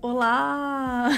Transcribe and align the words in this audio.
Olá! 0.00 1.10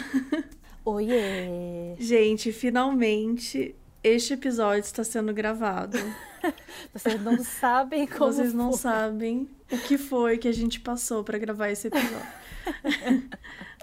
Oiê! 0.85 1.95
Gente, 1.99 2.53
finalmente 2.53 3.75
este 4.03 4.35
episódio 4.35 4.81
está 4.81 5.03
sendo 5.03 5.33
gravado. 5.33 5.97
Vocês 6.93 7.21
não 7.23 7.43
sabem 7.43 8.07
como 8.07 8.31
Vocês 8.31 8.53
não 8.53 8.71
foi. 8.71 8.81
sabem 8.81 9.49
o 9.73 9.79
que 9.79 9.97
foi 9.97 10.37
que 10.37 10.47
a 10.47 10.53
gente 10.53 10.81
passou 10.81 11.25
para 11.25 11.39
gravar 11.39 11.71
esse 11.71 11.89
episódio. 11.89 12.27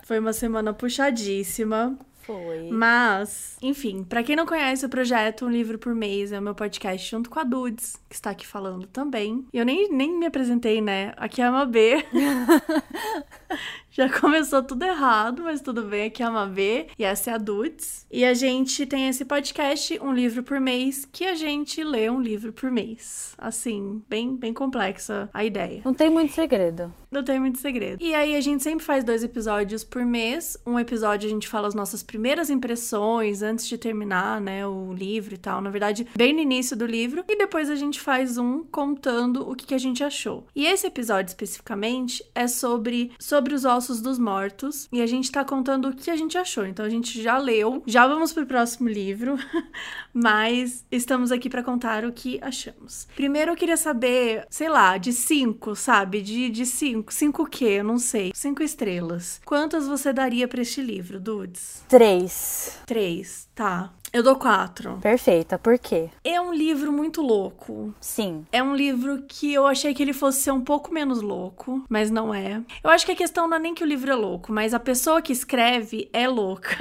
foi 0.05 0.19
uma 0.19 0.31
semana 0.31 0.73
puxadíssima. 0.73 1.97
Foi. 2.31 2.69
Mas, 2.71 3.57
enfim, 3.61 4.03
pra 4.03 4.23
quem 4.23 4.35
não 4.35 4.45
conhece 4.45 4.85
o 4.85 4.89
projeto 4.89 5.45
Um 5.45 5.49
Livro 5.49 5.77
por 5.77 5.93
Mês, 5.93 6.31
é 6.31 6.39
o 6.39 6.41
meu 6.41 6.55
podcast 6.55 7.09
junto 7.09 7.29
com 7.29 7.39
a 7.39 7.43
Dudes, 7.43 7.97
que 8.07 8.15
está 8.15 8.29
aqui 8.29 8.47
falando 8.47 8.87
também. 8.87 9.45
E 9.51 9.57
eu 9.57 9.65
nem, 9.65 9.91
nem 9.91 10.17
me 10.17 10.25
apresentei, 10.25 10.79
né? 10.79 11.13
Aqui 11.17 11.41
é 11.41 11.45
a 11.45 11.51
Mabê. 11.51 12.05
Já 13.91 14.07
começou 14.19 14.63
tudo 14.63 14.83
errado, 14.83 15.43
mas 15.43 15.59
tudo 15.59 15.83
bem. 15.83 16.05
Aqui 16.05 16.23
é 16.23 16.25
a 16.25 16.31
Mabê 16.31 16.87
e 16.97 17.03
essa 17.03 17.31
é 17.31 17.33
a 17.33 17.37
Dudes. 17.37 18.05
E 18.09 18.23
a 18.23 18.33
gente 18.33 18.85
tem 18.85 19.09
esse 19.09 19.25
podcast, 19.25 19.99
Um 20.01 20.13
Livro 20.13 20.43
por 20.43 20.61
Mês, 20.61 21.05
que 21.11 21.25
a 21.25 21.35
gente 21.35 21.83
lê 21.83 22.09
um 22.09 22.21
livro 22.21 22.53
por 22.53 22.71
mês. 22.71 23.35
Assim, 23.37 24.01
bem, 24.09 24.35
bem 24.35 24.53
complexa 24.53 25.29
a 25.33 25.43
ideia. 25.43 25.81
Não 25.83 25.93
tem 25.93 26.09
muito 26.09 26.31
segredo. 26.31 26.93
Não 27.11 27.23
tem 27.23 27.39
muito 27.39 27.59
segredo. 27.59 28.01
E 28.01 28.15
aí 28.15 28.37
a 28.37 28.41
gente 28.41 28.63
sempre 28.63 28.85
faz 28.85 29.03
dois 29.03 29.21
episódios 29.23 29.83
por 29.83 30.05
mês. 30.05 30.57
Um 30.65 30.79
episódio 30.79 31.27
a 31.27 31.31
gente 31.31 31.47
fala 31.47 31.67
as 31.67 31.75
nossas 31.75 32.01
primeiras 32.01 32.49
impressões 32.49 33.41
antes 33.41 33.67
de 33.67 33.77
terminar, 33.77 34.39
né, 34.39 34.65
o 34.65 34.93
livro 34.93 35.33
e 35.33 35.37
tal. 35.37 35.59
Na 35.59 35.69
verdade, 35.69 36.07
bem 36.15 36.31
no 36.33 36.39
início 36.39 36.77
do 36.77 36.85
livro. 36.85 37.25
E 37.27 37.37
depois 37.37 37.69
a 37.69 37.75
gente 37.75 37.99
faz 37.99 38.37
um 38.37 38.63
contando 38.63 39.49
o 39.49 39.53
que, 39.53 39.67
que 39.67 39.75
a 39.75 39.77
gente 39.77 40.01
achou. 40.01 40.47
E 40.55 40.65
esse 40.65 40.87
episódio 40.87 41.29
especificamente 41.29 42.23
é 42.33 42.47
sobre 42.47 43.11
sobre 43.19 43.53
os 43.53 43.65
ossos 43.65 43.80
dos 43.89 44.19
mortos. 44.19 44.87
E 44.91 45.01
a 45.01 45.07
gente 45.07 45.31
tá 45.31 45.43
contando 45.43 45.89
o 45.89 45.95
que 45.95 46.11
a 46.11 46.15
gente 46.15 46.37
achou. 46.37 46.65
Então 46.65 46.85
a 46.85 46.89
gente 46.89 47.21
já 47.21 47.37
leu, 47.37 47.81
já 47.87 48.07
vamos 48.07 48.33
pro 48.33 48.45
próximo 48.45 48.87
livro. 48.89 49.37
Mas 50.13 50.85
estamos 50.91 51.31
aqui 51.31 51.49
para 51.49 51.63
contar 51.63 52.05
o 52.05 52.11
que 52.11 52.39
achamos. 52.41 53.07
Primeiro 53.15 53.51
eu 53.51 53.55
queria 53.55 53.77
saber, 53.77 54.45
sei 54.49 54.69
lá, 54.69 54.97
de 54.97 55.13
cinco, 55.13 55.75
sabe? 55.75 56.21
De, 56.21 56.49
de 56.49 56.65
cinco. 56.65 57.13
Cinco 57.13 57.43
o 57.43 57.47
quê? 57.47 57.77
Eu 57.79 57.83
não 57.83 57.97
sei. 57.97 58.31
Cinco 58.35 58.61
estrelas. 58.61 59.41
Quantas 59.45 59.87
você 59.87 60.13
daria 60.13 60.47
para 60.47 60.61
este 60.61 60.81
livro, 60.81 61.19
Dudes? 61.19 61.83
Três. 61.87 62.77
Três. 62.85 63.49
Tá. 63.55 63.93
Eu 64.13 64.21
dou 64.21 64.35
quatro. 64.35 64.97
Perfeita. 65.01 65.57
Por 65.57 65.79
quê? 65.79 66.09
É 66.23 66.39
um 66.41 66.53
livro 66.53 66.91
muito 66.91 67.21
louco. 67.21 67.93
Sim. 68.01 68.45
É 68.51 68.61
um 68.61 68.75
livro 68.75 69.23
que 69.25 69.53
eu 69.53 69.65
achei 69.65 69.93
que 69.93 70.03
ele 70.03 70.11
fosse 70.11 70.41
ser 70.41 70.51
um 70.51 70.59
pouco 70.59 70.93
menos 70.93 71.21
louco, 71.21 71.85
mas 71.87 72.11
não 72.11 72.33
é. 72.33 72.61
Eu 72.83 72.89
acho 72.89 73.05
que 73.05 73.13
a 73.13 73.15
questão 73.15 73.47
não 73.47 73.55
é 73.55 73.59
nem 73.59 73.73
que 73.73 73.83
o 73.83 73.87
livro 73.87 74.11
é 74.11 74.15
louco, 74.15 74.51
mas 74.51 74.73
a 74.73 74.79
pessoa 74.79 75.21
que 75.21 75.31
escreve 75.31 76.09
é 76.11 76.27
louca. 76.27 76.75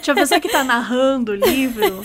tipo, 0.00 0.12
a 0.12 0.14
pessoa 0.14 0.40
que 0.40 0.48
tá 0.48 0.64
narrando 0.64 1.32
o 1.32 1.34
livro 1.34 2.02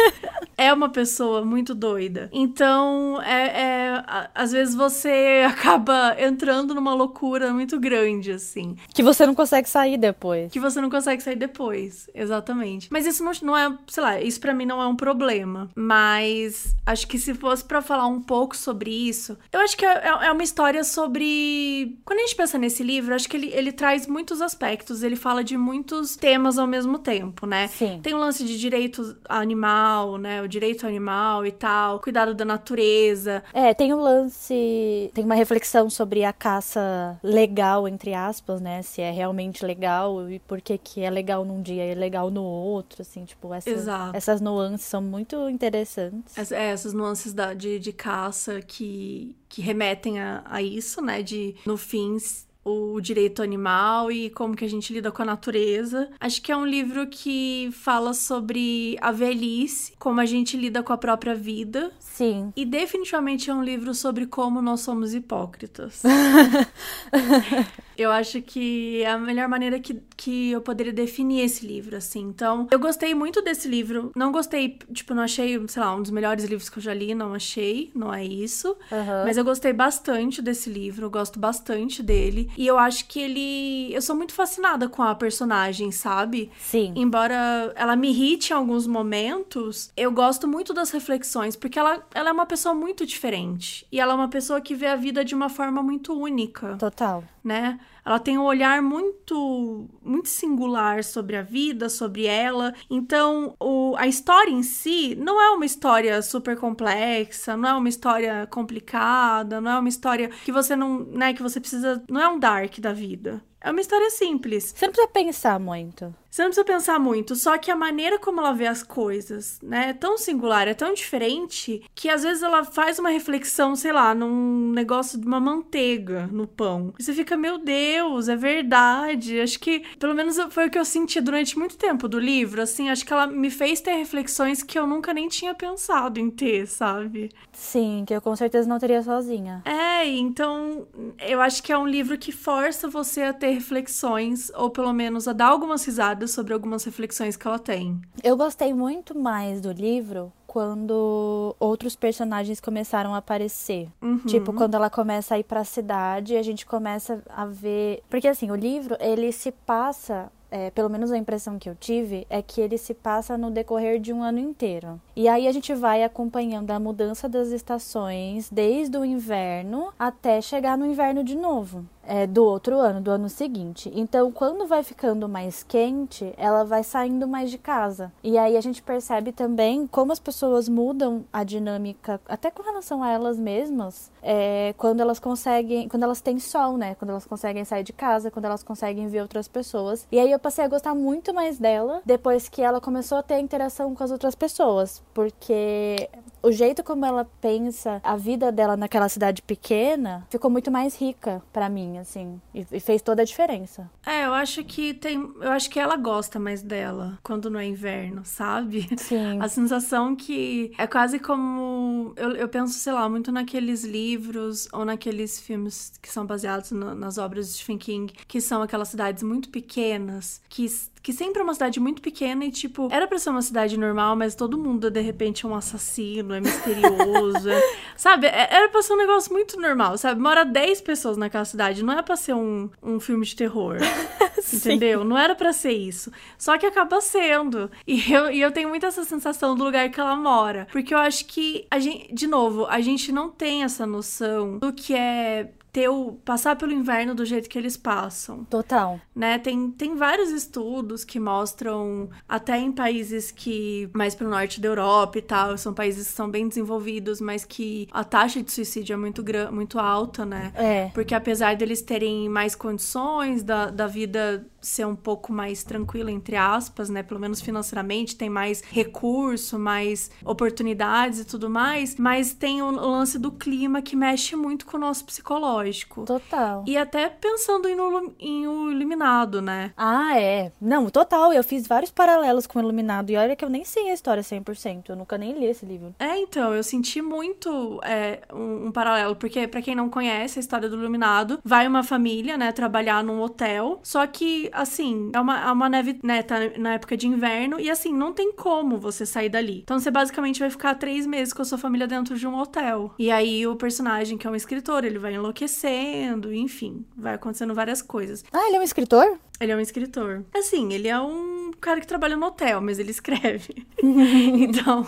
é 0.59 0.73
uma 0.73 0.89
pessoa 0.89 1.45
muito 1.45 1.73
doida. 1.73 2.29
Então, 2.33 3.21
é, 3.21 3.61
é, 3.61 4.03
às 4.35 4.51
vezes 4.51 4.75
você 4.75 5.43
acaba 5.47 6.15
entrando 6.19 6.75
numa 6.75 6.93
loucura 6.93 7.53
muito 7.53 7.79
grande, 7.79 8.31
assim. 8.31 8.75
Que 8.93 9.01
você 9.01 9.25
não 9.25 9.33
consegue 9.33 9.69
sair 9.69 9.97
depois. 9.97 10.51
Que 10.51 10.59
você 10.59 10.81
não 10.81 10.89
consegue 10.89 11.23
sair 11.23 11.37
depois, 11.37 12.09
exatamente. 12.13 12.89
Mas 12.91 13.05
isso 13.05 13.23
não, 13.23 13.31
não 13.41 13.57
é, 13.57 13.73
sei 13.87 14.03
lá, 14.03 14.19
isso 14.21 14.39
pra 14.39 14.53
mim 14.53 14.65
não 14.65 14.81
é 14.81 14.87
um 14.87 14.95
problema. 14.95 15.69
Mas 15.75 16.75
acho 16.85 17.07
que 17.07 17.17
se 17.17 17.33
fosse 17.33 17.63
pra 17.63 17.81
falar 17.81 18.07
um 18.07 18.21
pouco 18.21 18.55
sobre 18.57 18.89
isso, 18.91 19.37
eu 19.53 19.61
acho 19.61 19.77
que 19.77 19.85
é, 19.85 19.93
é- 20.09 20.27
é 20.27 20.31
uma 20.31 20.43
história 20.43 20.83
sobre. 20.83 21.97
Quando 22.03 22.19
a 22.19 22.23
gente 22.23 22.35
pensa 22.35 22.57
nesse 22.57 22.83
livro, 22.83 23.15
acho 23.15 23.29
que 23.29 23.37
ele, 23.37 23.47
ele 23.53 23.71
traz 23.71 24.07
muitos 24.07 24.41
aspectos, 24.41 25.03
ele 25.03 25.15
fala 25.15 25.43
de 25.43 25.55
muitos 25.57 26.15
temas 26.17 26.57
ao 26.57 26.67
mesmo 26.67 26.99
tempo, 26.99 27.45
né? 27.45 27.67
Sim. 27.67 27.99
Tem 28.03 28.13
o 28.13 28.17
lance 28.17 28.43
de 28.43 28.59
direito 28.59 29.15
animal, 29.27 30.17
né? 30.17 30.43
Direito 30.49 30.85
animal 30.85 31.45
e 31.45 31.51
tal, 31.51 31.99
cuidado 31.99 32.33
da 32.33 32.43
natureza. 32.43 33.43
É, 33.53 33.73
tem 33.73 33.93
um 33.93 34.01
lance. 34.01 35.11
Tem 35.13 35.23
uma 35.23 35.35
reflexão 35.35 35.89
sobre 35.89 36.23
a 36.23 36.33
caça 36.33 37.19
legal, 37.23 37.87
entre 37.87 38.13
aspas, 38.13 38.59
né? 38.59 38.81
Se 38.81 39.01
é 39.01 39.11
realmente 39.11 39.65
legal 39.65 40.29
e 40.29 40.39
por 40.39 40.59
que, 40.61 40.77
que 40.77 41.01
é 41.01 41.09
legal 41.09 41.45
num 41.45 41.61
dia 41.61 41.85
e 41.85 41.91
é 41.91 41.95
legal 41.95 42.29
no 42.31 42.43
outro, 42.43 43.01
assim, 43.01 43.23
tipo, 43.25 43.53
essas, 43.53 43.73
Exato. 43.73 44.17
essas 44.17 44.41
nuances 44.41 44.85
são 44.87 45.01
muito 45.01 45.47
interessantes. 45.49 46.37
Ess- 46.37 46.51
é, 46.51 46.71
essas 46.71 46.93
nuances 46.93 47.33
da, 47.33 47.53
de, 47.53 47.79
de 47.79 47.93
caça 47.93 48.61
que, 48.61 49.35
que 49.47 49.61
remetem 49.61 50.19
a, 50.19 50.41
a 50.45 50.61
isso, 50.61 51.01
né? 51.01 51.21
De, 51.21 51.55
no 51.65 51.77
fim, 51.77 52.17
o 52.63 52.99
direito 52.99 53.41
animal 53.41 54.11
e 54.11 54.29
como 54.29 54.55
que 54.55 54.65
a 54.65 54.69
gente 54.69 54.93
lida 54.93 55.11
com 55.11 55.21
a 55.21 55.25
natureza. 55.25 56.09
Acho 56.19 56.41
que 56.41 56.51
é 56.51 56.57
um 56.57 56.65
livro 56.65 57.07
que 57.07 57.69
fala 57.71 58.13
sobre 58.13 58.97
a 59.01 59.11
velhice, 59.11 59.93
como 59.97 60.19
a 60.19 60.25
gente 60.25 60.57
lida 60.57 60.83
com 60.83 60.93
a 60.93 60.97
própria 60.97 61.33
vida. 61.33 61.91
Sim. 61.99 62.51
E 62.55 62.65
definitivamente 62.65 63.49
é 63.49 63.53
um 63.53 63.63
livro 63.63 63.93
sobre 63.93 64.25
como 64.25 64.61
nós 64.61 64.81
somos 64.81 65.13
hipócritas. 65.13 66.03
eu 67.97 68.11
acho 68.11 68.41
que 68.41 69.01
é 69.03 69.11
a 69.11 69.17
melhor 69.17 69.47
maneira 69.47 69.79
que, 69.79 70.01
que 70.17 70.51
eu 70.51 70.61
poderia 70.61 70.91
definir 70.91 71.41
esse 71.41 71.65
livro, 71.65 71.95
assim. 71.95 72.19
Então, 72.19 72.67
eu 72.69 72.79
gostei 72.79 73.13
muito 73.15 73.41
desse 73.41 73.67
livro. 73.67 74.11
Não 74.15 74.31
gostei, 74.31 74.77
tipo, 74.93 75.13
não 75.13 75.23
achei, 75.23 75.59
sei 75.67 75.81
lá, 75.81 75.95
um 75.95 76.01
dos 76.01 76.11
melhores 76.11 76.43
livros 76.45 76.69
que 76.69 76.79
eu 76.79 76.83
já 76.83 76.93
li, 76.93 77.15
não 77.15 77.33
achei, 77.33 77.89
não 77.95 78.13
é 78.13 78.25
isso. 78.25 78.75
Aham. 78.91 79.23
Mas 79.25 79.37
eu 79.37 79.43
gostei 79.43 79.71
bastante 79.71 80.41
desse 80.41 80.69
livro, 80.69 81.05
eu 81.05 81.09
gosto 81.09 81.39
bastante 81.39 82.03
dele. 82.03 82.48
E 82.57 82.65
eu 82.67 82.77
acho 82.77 83.05
que 83.07 83.19
ele. 83.19 83.93
Eu 83.93 84.01
sou 84.01 84.15
muito 84.15 84.33
fascinada 84.33 84.87
com 84.89 85.01
a 85.01 85.15
personagem, 85.15 85.91
sabe? 85.91 86.51
Sim. 86.59 86.93
Embora 86.95 87.71
ela 87.75 87.95
me 87.95 88.09
irrite 88.09 88.51
em 88.51 88.55
alguns 88.55 88.85
momentos, 88.85 89.91
eu 89.95 90.11
gosto 90.11 90.47
muito 90.47 90.73
das 90.73 90.91
reflexões, 90.91 91.55
porque 91.55 91.79
ela, 91.79 92.03
ela 92.13 92.29
é 92.29 92.31
uma 92.31 92.45
pessoa 92.45 92.75
muito 92.75 93.05
diferente. 93.05 93.85
E 93.91 93.99
ela 93.99 94.13
é 94.13 94.15
uma 94.15 94.29
pessoa 94.29 94.61
que 94.61 94.75
vê 94.75 94.87
a 94.87 94.95
vida 94.95 95.23
de 95.23 95.35
uma 95.35 95.49
forma 95.49 95.81
muito 95.81 96.13
única, 96.13 96.75
Total. 96.77 97.23
Né? 97.43 97.79
Ela 98.05 98.19
tem 98.19 98.37
um 98.37 98.43
olhar 98.43 98.81
muito 98.81 99.87
muito 100.01 100.29
singular 100.29 101.03
sobre 101.03 101.35
a 101.35 101.41
vida, 101.41 101.89
sobre 101.89 102.25
ela. 102.25 102.73
Então, 102.89 103.55
o, 103.59 103.95
a 103.97 104.07
história 104.07 104.51
em 104.51 104.63
si 104.63 105.15
não 105.15 105.39
é 105.41 105.51
uma 105.51 105.65
história 105.65 106.21
super 106.21 106.57
complexa, 106.57 107.55
não 107.55 107.69
é 107.69 107.73
uma 107.73 107.89
história 107.89 108.47
complicada, 108.47 109.61
não 109.61 109.71
é 109.71 109.79
uma 109.79 109.89
história 109.89 110.29
que 110.43 110.51
você 110.51 110.75
não, 110.75 110.99
né, 111.05 111.33
que 111.33 111.41
você 111.41 111.59
precisa, 111.59 112.03
não 112.09 112.21
é 112.21 112.29
um 112.29 112.39
dark 112.39 112.79
da 112.79 112.93
vida. 112.93 113.43
É 113.61 113.71
uma 113.71 113.81
história 113.81 114.09
simples. 114.09 114.73
Você 114.75 114.85
não 114.85 114.93
precisa 114.93 115.11
pensar 115.11 115.59
muito. 115.59 116.15
Você 116.39 116.43
não 116.43 116.51
precisa 116.51 116.65
pensar 116.65 116.99
muito, 117.01 117.35
só 117.35 117.57
que 117.57 117.69
a 117.69 117.75
maneira 117.75 118.17
como 118.17 118.39
ela 118.39 118.53
vê 118.53 118.65
as 118.65 118.81
coisas, 118.81 119.59
né, 119.61 119.89
é 119.89 119.93
tão 119.93 120.17
singular, 120.17 120.69
é 120.69 120.73
tão 120.73 120.93
diferente, 120.93 121.83
que 121.93 122.07
às 122.07 122.23
vezes 122.23 122.41
ela 122.41 122.63
faz 122.63 122.97
uma 122.97 123.09
reflexão, 123.09 123.75
sei 123.75 123.91
lá, 123.91 124.15
num 124.15 124.71
negócio 124.71 125.19
de 125.19 125.27
uma 125.27 125.41
manteiga 125.41 126.29
no 126.31 126.47
pão. 126.47 126.93
E 126.97 127.03
você 127.03 127.13
fica, 127.13 127.35
meu 127.35 127.57
Deus, 127.57 128.29
é 128.29 128.37
verdade. 128.37 129.37
Acho 129.41 129.59
que, 129.59 129.83
pelo 129.99 130.15
menos 130.15 130.37
foi 130.51 130.67
o 130.67 130.69
que 130.69 130.79
eu 130.79 130.85
senti 130.85 131.19
durante 131.19 131.59
muito 131.59 131.75
tempo 131.75 132.07
do 132.07 132.17
livro, 132.17 132.61
assim, 132.61 132.89
acho 132.89 133.05
que 133.05 133.11
ela 133.11 133.27
me 133.27 133.49
fez 133.49 133.81
ter 133.81 133.95
reflexões 133.95 134.63
que 134.63 134.79
eu 134.79 134.87
nunca 134.87 135.13
nem 135.13 135.27
tinha 135.27 135.53
pensado 135.53 136.21
em 136.21 136.29
ter, 136.29 136.67
sabe? 136.67 137.31
Sim, 137.51 138.05
que 138.07 138.13
eu 138.13 138.21
com 138.21 138.33
certeza 138.33 138.69
não 138.69 138.79
teria 138.79 139.03
sozinha. 139.03 139.61
É, 139.65 140.07
então 140.07 140.87
eu 141.19 141.41
acho 141.41 141.61
que 141.61 141.73
é 141.73 141.77
um 141.77 141.85
livro 141.85 142.17
que 142.17 142.31
força 142.31 142.87
você 142.87 143.23
a 143.23 143.33
ter 143.33 143.49
reflexões, 143.49 144.49
ou 144.55 144.69
pelo 144.69 144.93
menos 144.93 145.27
a 145.27 145.33
dar 145.33 145.47
algumas 145.47 145.83
risadas 145.83 146.28
sobre 146.29 146.53
algumas 146.53 146.83
reflexões 146.83 147.35
que 147.35 147.45
ela 147.47 147.59
tem. 147.59 147.99
Eu 148.23 148.37
gostei 148.37 148.73
muito 148.73 149.17
mais 149.17 149.59
do 149.61 149.71
livro 149.71 150.31
quando 150.47 151.55
outros 151.59 151.95
personagens 151.95 152.59
começaram 152.59 153.13
a 153.13 153.17
aparecer. 153.17 153.87
Uhum. 154.01 154.17
Tipo, 154.19 154.51
quando 154.53 154.73
ela 154.75 154.89
começa 154.89 155.35
a 155.35 155.39
ir 155.39 155.43
pra 155.43 155.63
cidade, 155.63 156.35
a 156.35 156.41
gente 156.41 156.65
começa 156.65 157.21
a 157.29 157.45
ver. 157.45 158.01
Porque 158.09 158.27
assim, 158.27 158.49
o 158.49 158.55
livro, 158.55 158.95
ele 158.99 159.31
se 159.31 159.51
passa. 159.51 160.31
é, 160.51 160.71
pelo 160.71 160.89
menos 160.89 161.11
a 161.11 161.17
impressão 161.17 161.59
que 161.59 161.69
eu 161.69 161.75
tive 161.75 162.25
é 162.29 162.41
que 162.41 162.59
ele 162.59 162.77
se 162.77 162.95
passa 162.95 163.37
no 163.37 163.51
decorrer 163.51 163.99
de 163.99 164.11
um 164.11 164.23
ano 164.23 164.39
inteiro. 164.39 164.99
E 165.15 165.27
aí 165.27 165.47
a 165.47 165.51
gente 165.51 165.73
vai 165.75 166.03
acompanhando 166.03 166.71
a 166.71 166.79
mudança 166.79 167.29
das 167.29 167.49
estações 167.49 168.49
desde 168.49 168.97
o 168.97 169.05
inverno 169.05 169.93
até 169.99 170.41
chegar 170.41 170.75
no 170.77 170.85
inverno 170.87 171.23
de 171.23 171.35
novo. 171.35 171.85
É, 172.09 172.25
do 172.25 172.43
outro 172.43 172.79
ano, 172.79 172.99
do 172.99 173.11
ano 173.11 173.29
seguinte. 173.29 173.91
Então, 173.93 174.31
quando 174.31 174.65
vai 174.65 174.81
ficando 174.81 175.29
mais 175.29 175.61
quente, 175.61 176.33
ela 176.37 176.63
vai 176.65 176.83
saindo 176.83 177.27
mais 177.27 177.51
de 177.51 177.59
casa. 177.59 178.11
E 178.23 178.35
aí 178.35 178.57
a 178.57 178.61
gente 178.61 178.81
percebe 178.81 179.31
também 179.31 179.85
como 179.85 180.11
as 180.11 180.19
pessoas 180.19 180.67
mudam 180.67 181.23
a 181.31 181.43
dinâmica, 181.43 182.19
até 182.27 182.49
com 182.49 182.63
relação 182.63 183.03
a 183.03 183.11
elas 183.11 183.37
mesmas, 183.37 184.11
é, 184.23 184.73
quando 184.75 185.01
elas 185.01 185.19
conseguem, 185.19 185.87
quando 185.87 186.01
elas 186.01 186.19
têm 186.19 186.39
sol, 186.39 186.77
né? 186.77 186.95
Quando 186.95 187.11
elas 187.11 187.25
conseguem 187.25 187.63
sair 187.63 187.83
de 187.83 187.93
casa, 187.93 188.31
quando 188.31 188.45
elas 188.45 188.63
conseguem 188.63 189.07
ver 189.07 189.21
outras 189.21 189.47
pessoas. 189.47 190.07
E 190.11 190.19
aí 190.19 190.31
eu 190.31 190.39
passei 190.39 190.65
a 190.65 190.67
gostar 190.67 190.95
muito 190.95 191.31
mais 191.31 191.59
dela 191.59 192.01
depois 192.03 192.49
que 192.49 192.63
ela 192.63 192.81
começou 192.81 193.19
a 193.19 193.23
ter 193.23 193.39
interação 193.39 193.93
com 193.93 194.03
as 194.03 194.09
outras 194.09 194.33
pessoas, 194.33 195.03
porque 195.13 196.09
o 196.41 196.51
jeito 196.51 196.83
como 196.83 197.05
ela 197.05 197.27
pensa 197.41 197.99
a 198.03 198.15
vida 198.15 198.51
dela 198.51 198.77
naquela 198.77 199.09
cidade 199.09 199.41
pequena 199.41 200.25
ficou 200.29 200.49
muito 200.49 200.71
mais 200.71 200.95
rica 200.95 201.41
para 201.51 201.69
mim, 201.69 201.98
assim, 202.01 202.41
e, 202.53 202.65
e, 202.71 202.79
fez 202.79 203.01
toda 203.01 203.21
a 203.21 203.25
diferença. 203.25 203.89
É, 204.05 204.25
eu 204.25 204.33
acho 204.33 204.63
que 204.63 204.93
tem, 204.93 205.15
eu 205.41 205.51
acho 205.51 205.69
que 205.69 205.79
ela 205.79 205.95
gosta 205.95 206.39
mais 206.39 206.61
dela 206.61 207.17
quando 207.23 207.49
não 207.49 207.59
é 207.59 207.65
inverno, 207.65 208.21
sabe? 208.23 208.87
Sim. 208.97 209.39
A 209.41 209.47
sensação 209.47 210.15
que 210.15 210.71
é 210.77 210.87
quase 210.87 211.19
como 211.19 212.13
eu, 212.15 212.31
eu 212.31 212.47
penso, 212.47 212.73
sei 212.77 212.93
lá, 212.93 213.07
muito 213.09 213.31
naqueles 213.31 213.83
livros 213.83 214.67
ou 214.71 214.85
naqueles 214.85 215.39
filmes 215.39 215.93
que 216.01 216.09
são 216.09 216.25
baseados 216.25 216.71
no, 216.71 216.95
nas 216.95 217.17
obras 217.17 217.47
de 217.47 217.53
Stephen 217.53 217.77
King, 217.77 218.13
que 218.27 218.41
são 218.41 218.61
aquelas 218.61 218.89
cidades 218.89 219.23
muito 219.23 219.49
pequenas, 219.49 220.41
que 220.49 220.65
que 221.01 221.13
sempre 221.13 221.39
é 221.39 221.43
uma 221.43 221.53
cidade 221.53 221.79
muito 221.79 222.01
pequena 222.01 222.43
e, 222.43 222.51
tipo, 222.51 222.89
era 222.91 223.07
pra 223.07 223.17
ser 223.17 223.29
uma 223.29 223.41
cidade 223.41 223.77
normal, 223.77 224.15
mas 224.15 224.35
todo 224.35 224.57
mundo, 224.57 224.91
de 224.91 224.99
repente, 224.99 225.45
é 225.45 225.49
um 225.49 225.55
assassino, 225.55 226.33
é 226.33 226.41
misterioso. 226.41 227.49
é, 227.49 227.73
sabe? 227.95 228.27
É, 228.27 228.53
era 228.53 228.69
pra 228.69 228.81
ser 228.81 228.93
um 228.93 228.97
negócio 228.97 229.31
muito 229.31 229.59
normal, 229.59 229.97
sabe? 229.97 230.19
Mora 230.19 230.43
10 230.43 230.81
pessoas 230.81 231.17
naquela 231.17 231.45
cidade, 231.45 231.83
não 231.83 231.97
é 231.97 232.01
pra 232.01 232.15
ser 232.15 232.33
um, 232.33 232.69
um 232.83 232.99
filme 232.99 233.25
de 233.25 233.35
terror. 233.35 233.77
entendeu? 234.53 235.03
Não 235.03 235.17
era 235.17 235.35
para 235.35 235.53
ser 235.53 235.71
isso. 235.71 236.11
Só 236.37 236.57
que 236.57 236.65
acaba 236.65 237.01
sendo. 237.01 237.69
E 237.87 238.11
eu, 238.11 238.31
e 238.31 238.41
eu 238.41 238.51
tenho 238.51 238.69
muito 238.69 238.85
essa 238.85 239.03
sensação 239.03 239.55
do 239.55 239.63
lugar 239.63 239.89
que 239.89 239.99
ela 239.99 240.15
mora. 240.15 240.67
Porque 240.71 240.93
eu 240.93 240.97
acho 240.97 241.25
que 241.25 241.65
a 241.69 241.79
gente, 241.79 242.13
de 242.13 242.27
novo, 242.27 242.65
a 242.65 242.79
gente 242.81 243.11
não 243.11 243.29
tem 243.29 243.63
essa 243.63 243.85
noção 243.85 244.57
do 244.59 244.73
que 244.73 244.93
é 244.93 245.49
ter 245.71 245.87
o, 245.89 246.13
passar 246.25 246.55
pelo 246.55 246.71
inverno 246.71 247.13
do 247.13 247.25
jeito 247.25 247.49
que 247.49 247.57
eles 247.57 247.77
passam. 247.77 248.43
Total. 248.45 248.99
Né? 249.15 249.37
Tem, 249.37 249.69
tem 249.71 249.95
vários 249.95 250.29
estudos 250.29 251.03
que 251.03 251.19
mostram, 251.19 252.09
até 252.27 252.57
em 252.57 252.71
países 252.71 253.31
que, 253.31 253.89
mais 253.93 254.15
pro 254.15 254.27
norte 254.27 254.59
da 254.59 254.67
Europa 254.67 255.17
e 255.17 255.21
tal, 255.21 255.57
são 255.57 255.73
países 255.73 256.07
que 256.07 256.13
são 256.13 256.29
bem 256.29 256.47
desenvolvidos, 256.47 257.21
mas 257.21 257.45
que 257.45 257.87
a 257.91 258.03
taxa 258.03 258.41
de 258.41 258.51
suicídio 258.51 258.93
é 258.93 258.97
muito, 258.97 259.23
muito 259.51 259.79
alta, 259.79 260.25
né? 260.25 260.51
É. 260.55 260.91
Porque 260.93 261.13
apesar 261.13 261.55
deles 261.55 261.81
terem 261.81 262.27
mais 262.29 262.55
condições 262.55 263.43
da, 263.43 263.69
da 263.69 263.87
vida 263.87 264.18
the 264.19 264.43
ser 264.61 264.85
um 264.85 264.95
pouco 264.95 265.31
mais 265.31 265.63
tranquila, 265.63 266.11
entre 266.11 266.35
aspas, 266.35 266.89
né? 266.89 267.03
Pelo 267.03 267.19
menos 267.19 267.41
financeiramente, 267.41 268.15
tem 268.15 268.29
mais 268.29 268.61
recurso, 268.61 269.57
mais 269.57 270.11
oportunidades 270.23 271.19
e 271.19 271.25
tudo 271.25 271.49
mais, 271.49 271.95
mas 271.95 272.33
tem 272.33 272.61
o 272.61 272.71
lance 272.71 273.17
do 273.17 273.31
clima 273.31 273.81
que 273.81 273.95
mexe 273.95 274.35
muito 274.35 274.65
com 274.65 274.77
o 274.77 274.79
nosso 274.79 275.05
psicológico. 275.05 276.05
Total. 276.05 276.63
E 276.67 276.77
até 276.77 277.09
pensando 277.09 277.67
em, 277.67 277.75
no, 277.75 278.13
em 278.19 278.47
o 278.47 278.71
Iluminado, 278.71 279.41
né? 279.41 279.73
Ah, 279.77 280.19
é. 280.19 280.51
Não, 280.59 280.89
total. 280.89 281.33
Eu 281.33 281.43
fiz 281.43 281.67
vários 281.67 281.91
paralelos 281.91 282.47
com 282.47 282.59
o 282.59 282.61
Iluminado 282.61 283.09
e 283.09 283.17
olha 283.17 283.35
que 283.35 283.43
eu 283.43 283.49
nem 283.49 283.63
sei 283.63 283.89
a 283.89 283.93
história 283.93 284.23
100%. 284.23 284.89
Eu 284.89 284.95
nunca 284.95 285.17
nem 285.17 285.33
li 285.33 285.45
esse 285.45 285.65
livro. 285.65 285.93
É, 285.99 286.17
então, 286.17 286.53
eu 286.53 286.63
senti 286.63 287.01
muito 287.01 287.79
é, 287.83 288.21
um, 288.33 288.67
um 288.67 288.71
paralelo, 288.71 289.15
porque 289.15 289.47
para 289.47 289.61
quem 289.61 289.75
não 289.75 289.89
conhece 289.89 290.39
a 290.39 290.41
história 290.41 290.69
do 290.69 290.77
Iluminado, 290.77 291.39
vai 291.43 291.67
uma 291.67 291.83
família, 291.83 292.37
né, 292.37 292.51
trabalhar 292.51 293.03
num 293.03 293.21
hotel, 293.21 293.79
só 293.83 294.05
que 294.07 294.48
assim, 294.53 295.11
é 295.13 295.19
uma, 295.19 295.49
é 295.49 295.51
uma 295.51 295.69
neve, 295.69 295.99
né, 296.03 296.21
tá 296.21 296.37
na 296.57 296.73
época 296.73 296.95
de 296.95 297.07
inverno, 297.07 297.59
e 297.59 297.69
assim, 297.69 297.93
não 297.93 298.13
tem 298.13 298.31
como 298.33 298.77
você 298.77 299.05
sair 299.05 299.29
dali. 299.29 299.61
Então 299.63 299.79
você 299.79 299.91
basicamente 299.91 300.39
vai 300.39 300.49
ficar 300.49 300.75
três 300.75 301.05
meses 301.05 301.33
com 301.33 301.41
a 301.41 301.45
sua 301.45 301.57
família 301.57 301.87
dentro 301.87 302.17
de 302.17 302.27
um 302.27 302.37
hotel. 302.37 302.93
E 302.97 303.11
aí 303.11 303.45
o 303.47 303.55
personagem, 303.55 304.17
que 304.17 304.27
é 304.27 304.29
um 304.29 304.35
escritor, 304.35 304.83
ele 304.83 304.99
vai 304.99 305.13
enlouquecendo, 305.13 306.33
enfim, 306.33 306.85
vai 306.95 307.15
acontecendo 307.15 307.53
várias 307.53 307.81
coisas. 307.81 308.23
Ah, 308.31 308.47
ele 308.47 308.57
é 308.57 308.59
um 308.59 308.63
escritor? 308.63 309.17
Ele 309.39 309.51
é 309.51 309.55
um 309.55 309.61
escritor. 309.61 310.25
Assim, 310.35 310.73
ele 310.73 310.87
é 310.87 310.99
um 310.99 311.51
cara 311.61 311.79
que 311.79 311.87
trabalha 311.87 312.17
no 312.17 312.25
hotel, 312.25 312.61
mas 312.61 312.77
ele 312.77 312.91
escreve. 312.91 313.65
então. 313.81 314.85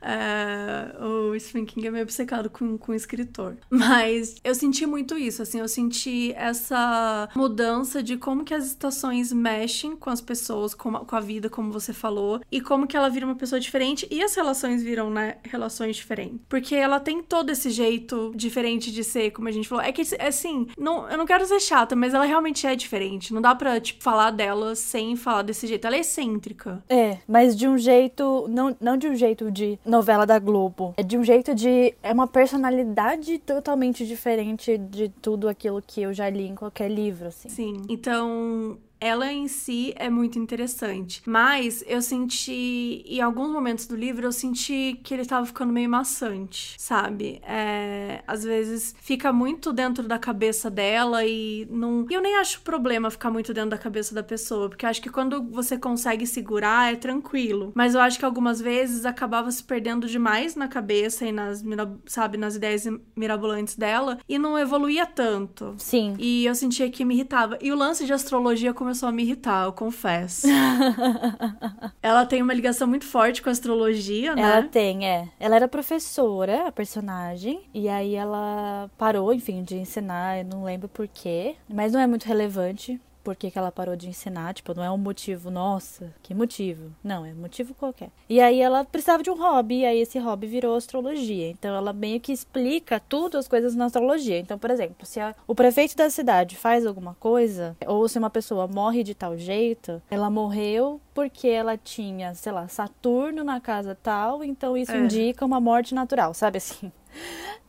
É, 0.00 0.96
o 1.02 1.38
Stephen 1.38 1.64
King 1.64 1.86
é 1.86 1.90
meio 1.90 2.04
obcecado 2.04 2.50
com, 2.50 2.78
com 2.78 2.94
escritor. 2.94 3.56
Mas 3.70 4.36
eu 4.42 4.54
senti 4.54 4.86
muito 4.86 5.16
isso, 5.16 5.42
assim, 5.42 5.60
eu 5.60 5.68
senti 5.68 6.32
essa 6.36 7.28
mudança 7.34 8.02
de 8.02 8.16
como 8.16 8.44
que 8.44 8.54
as 8.54 8.66
estações 8.66 9.32
mexem 9.32 9.96
com 9.96 10.10
as 10.10 10.20
pessoas, 10.20 10.74
com 10.74 10.96
a, 10.96 11.04
com 11.04 11.16
a 11.16 11.20
vida, 11.20 11.48
como 11.50 11.72
você 11.72 11.92
falou, 11.92 12.40
e 12.50 12.60
como 12.60 12.86
que 12.86 12.96
ela 12.96 13.08
vira 13.08 13.26
uma 13.26 13.34
pessoa 13.34 13.60
diferente 13.60 14.06
e 14.10 14.22
as 14.22 14.34
relações 14.34 14.82
viram, 14.82 15.10
né, 15.10 15.36
relações 15.44 15.96
diferentes. 15.96 16.40
Porque 16.48 16.74
ela 16.74 17.00
tem 17.00 17.22
todo 17.22 17.50
esse 17.50 17.70
jeito 17.70 18.32
diferente 18.34 18.92
de 18.92 19.04
ser, 19.04 19.30
como 19.30 19.48
a 19.48 19.52
gente 19.52 19.68
falou. 19.68 19.84
É 19.84 19.92
que, 19.92 20.02
assim, 20.20 20.66
não, 20.78 21.08
eu 21.08 21.18
não 21.18 21.26
quero 21.26 21.46
ser 21.46 21.60
chata, 21.60 21.94
mas 21.94 22.14
ela 22.14 22.24
realmente 22.24 22.66
é 22.66 22.74
diferente. 22.74 23.32
Não 23.32 23.40
dá 23.40 23.54
pra, 23.54 23.80
tipo, 23.80 24.02
falar 24.02 24.30
dela 24.30 24.74
sem 24.74 25.16
falar 25.16 25.42
desse 25.42 25.66
jeito. 25.66 25.86
Ela 25.86 25.96
é 25.96 26.00
excêntrica. 26.00 26.82
É, 26.88 27.18
mas 27.26 27.56
de 27.56 27.66
um 27.66 27.76
jeito, 27.76 28.46
não, 28.48 28.76
não 28.80 28.96
de 28.96 29.08
um 29.08 29.14
jeito 29.14 29.50
de 29.50 29.78
novela 29.88 30.26
da 30.26 30.38
Globo. 30.38 30.94
É 30.96 31.02
de 31.02 31.16
um 31.16 31.24
jeito 31.24 31.54
de. 31.54 31.94
É 32.02 32.12
uma 32.12 32.26
personalidade 32.26 33.38
totalmente 33.38 34.06
diferente 34.06 34.78
de 34.78 35.08
tudo 35.08 35.48
aquilo 35.48 35.82
que 35.84 36.02
eu 36.02 36.12
já 36.12 36.28
li 36.28 36.46
em 36.46 36.54
qualquer 36.54 36.90
livro, 36.90 37.28
assim. 37.28 37.48
Sim. 37.48 37.82
Então, 37.88 38.78
ela 39.00 39.32
em 39.32 39.48
si 39.48 39.92
é 39.96 40.10
muito 40.10 40.38
interessante. 40.38 41.22
Mas 41.26 41.84
eu 41.86 42.02
senti, 42.02 43.04
em 43.06 43.20
alguns 43.20 43.50
momentos 43.50 43.86
do 43.86 43.96
livro, 43.96 44.26
eu 44.26 44.32
senti 44.32 44.98
que 45.02 45.14
ele 45.14 45.24
tava 45.24 45.46
ficando 45.46 45.72
meio 45.72 45.88
maçante, 45.88 46.74
sabe? 46.78 47.40
É, 47.42 48.22
às 48.26 48.42
vezes 48.44 48.94
fica 49.00 49.32
muito 49.32 49.72
dentro 49.72 50.06
da 50.06 50.18
cabeça 50.18 50.70
dela 50.70 51.24
e 51.24 51.66
não. 51.70 52.06
E 52.10 52.14
eu 52.14 52.20
nem 52.20 52.36
acho 52.36 52.60
problema 52.62 53.10
ficar 53.10 53.30
muito 53.30 53.54
dentro 53.54 53.70
da 53.70 53.78
cabeça 53.78 54.14
da 54.14 54.22
pessoa, 54.22 54.68
porque 54.68 54.86
acho 54.86 55.00
que 55.00 55.10
quando 55.10 55.42
você 55.50 55.78
consegue 55.78 56.26
segurar 56.26 56.92
é 56.92 56.96
tranquilo. 56.96 57.72
Mas 57.74 57.94
eu 57.94 58.00
acho 58.00 58.18
que 58.18 58.24
algumas 58.24 58.60
vezes 58.60 59.04
acabava 59.04 59.50
se 59.50 59.62
perdendo 59.62 60.06
demais 60.06 60.54
na 60.54 60.68
cabeça 60.68 61.24
e 61.26 61.32
nas, 61.32 61.64
sabe, 62.06 62.36
nas 62.36 62.56
ideias 62.56 62.86
mirabolantes 63.16 63.76
dela 63.76 64.18
e 64.28 64.38
não 64.38 64.58
evoluía 64.58 65.06
tanto. 65.06 65.74
Sim. 65.78 66.14
E 66.18 66.44
eu 66.46 66.54
sentia 66.54 66.90
que 66.90 67.04
me 67.04 67.14
irritava. 67.14 67.58
E 67.60 67.70
o 67.70 67.76
lance 67.76 68.04
de 68.04 68.12
astrologia 68.12 68.74
como 68.74 68.87
começou 68.88 69.10
a 69.10 69.12
me 69.12 69.22
irritar, 69.22 69.66
eu 69.66 69.72
confesso. 69.72 70.46
ela 72.02 72.24
tem 72.24 72.40
uma 72.40 72.54
ligação 72.54 72.88
muito 72.88 73.04
forte 73.04 73.42
com 73.42 73.50
a 73.50 73.52
astrologia, 73.52 74.34
né? 74.34 74.40
Ela 74.40 74.62
tem, 74.62 75.06
é. 75.06 75.28
Ela 75.38 75.56
era 75.56 75.68
professora, 75.68 76.68
a 76.68 76.72
personagem, 76.72 77.68
e 77.74 77.86
aí 77.86 78.14
ela 78.14 78.90
parou, 78.96 79.30
enfim, 79.34 79.62
de 79.62 79.76
ensinar, 79.76 80.38
eu 80.38 80.46
não 80.46 80.64
lembro 80.64 80.88
porquê, 80.88 81.56
mas 81.68 81.92
não 81.92 82.00
é 82.00 82.06
muito 82.06 82.24
relevante 82.24 82.98
por 83.22 83.36
que, 83.36 83.50
que 83.50 83.58
ela 83.58 83.70
parou 83.70 83.96
de 83.96 84.08
ensinar. 84.08 84.54
Tipo, 84.54 84.74
não 84.74 84.82
é 84.84 84.90
um 84.90 84.98
motivo, 84.98 85.50
nossa, 85.50 86.12
que 86.22 86.34
motivo. 86.34 86.92
Não, 87.02 87.24
é 87.24 87.32
motivo 87.32 87.74
qualquer. 87.74 88.10
E 88.28 88.40
aí 88.40 88.60
ela 88.60 88.84
precisava 88.84 89.22
de 89.22 89.30
um 89.30 89.36
hobby, 89.36 89.80
e 89.80 89.86
aí 89.86 90.00
esse 90.00 90.18
hobby 90.18 90.46
virou 90.46 90.76
astrologia. 90.76 91.50
Então 91.50 91.74
ela 91.74 91.92
meio 91.92 92.20
que 92.20 92.32
explica 92.32 93.00
tudo 93.00 93.38
as 93.38 93.48
coisas 93.48 93.74
na 93.74 93.86
astrologia. 93.86 94.38
Então, 94.38 94.58
por 94.58 94.70
exemplo, 94.70 95.06
se 95.06 95.20
a, 95.20 95.34
o 95.46 95.54
prefeito 95.54 95.96
da 95.96 96.10
cidade 96.10 96.56
faz 96.56 96.86
alguma 96.86 97.14
coisa, 97.14 97.76
ou 97.86 98.08
se 98.08 98.18
uma 98.18 98.30
pessoa 98.30 98.66
morre 98.66 99.02
de 99.02 99.14
tal 99.14 99.36
jeito, 99.36 100.02
ela 100.10 100.30
morreu 100.30 101.00
porque 101.14 101.48
ela 101.48 101.76
tinha, 101.76 102.34
sei 102.34 102.52
lá, 102.52 102.68
Saturno 102.68 103.42
na 103.42 103.60
casa 103.60 103.98
tal, 104.00 104.44
então 104.44 104.76
isso 104.76 104.92
é. 104.92 104.98
indica 104.98 105.44
uma 105.44 105.60
morte 105.60 105.94
natural, 105.94 106.32
sabe 106.32 106.58
assim? 106.58 106.92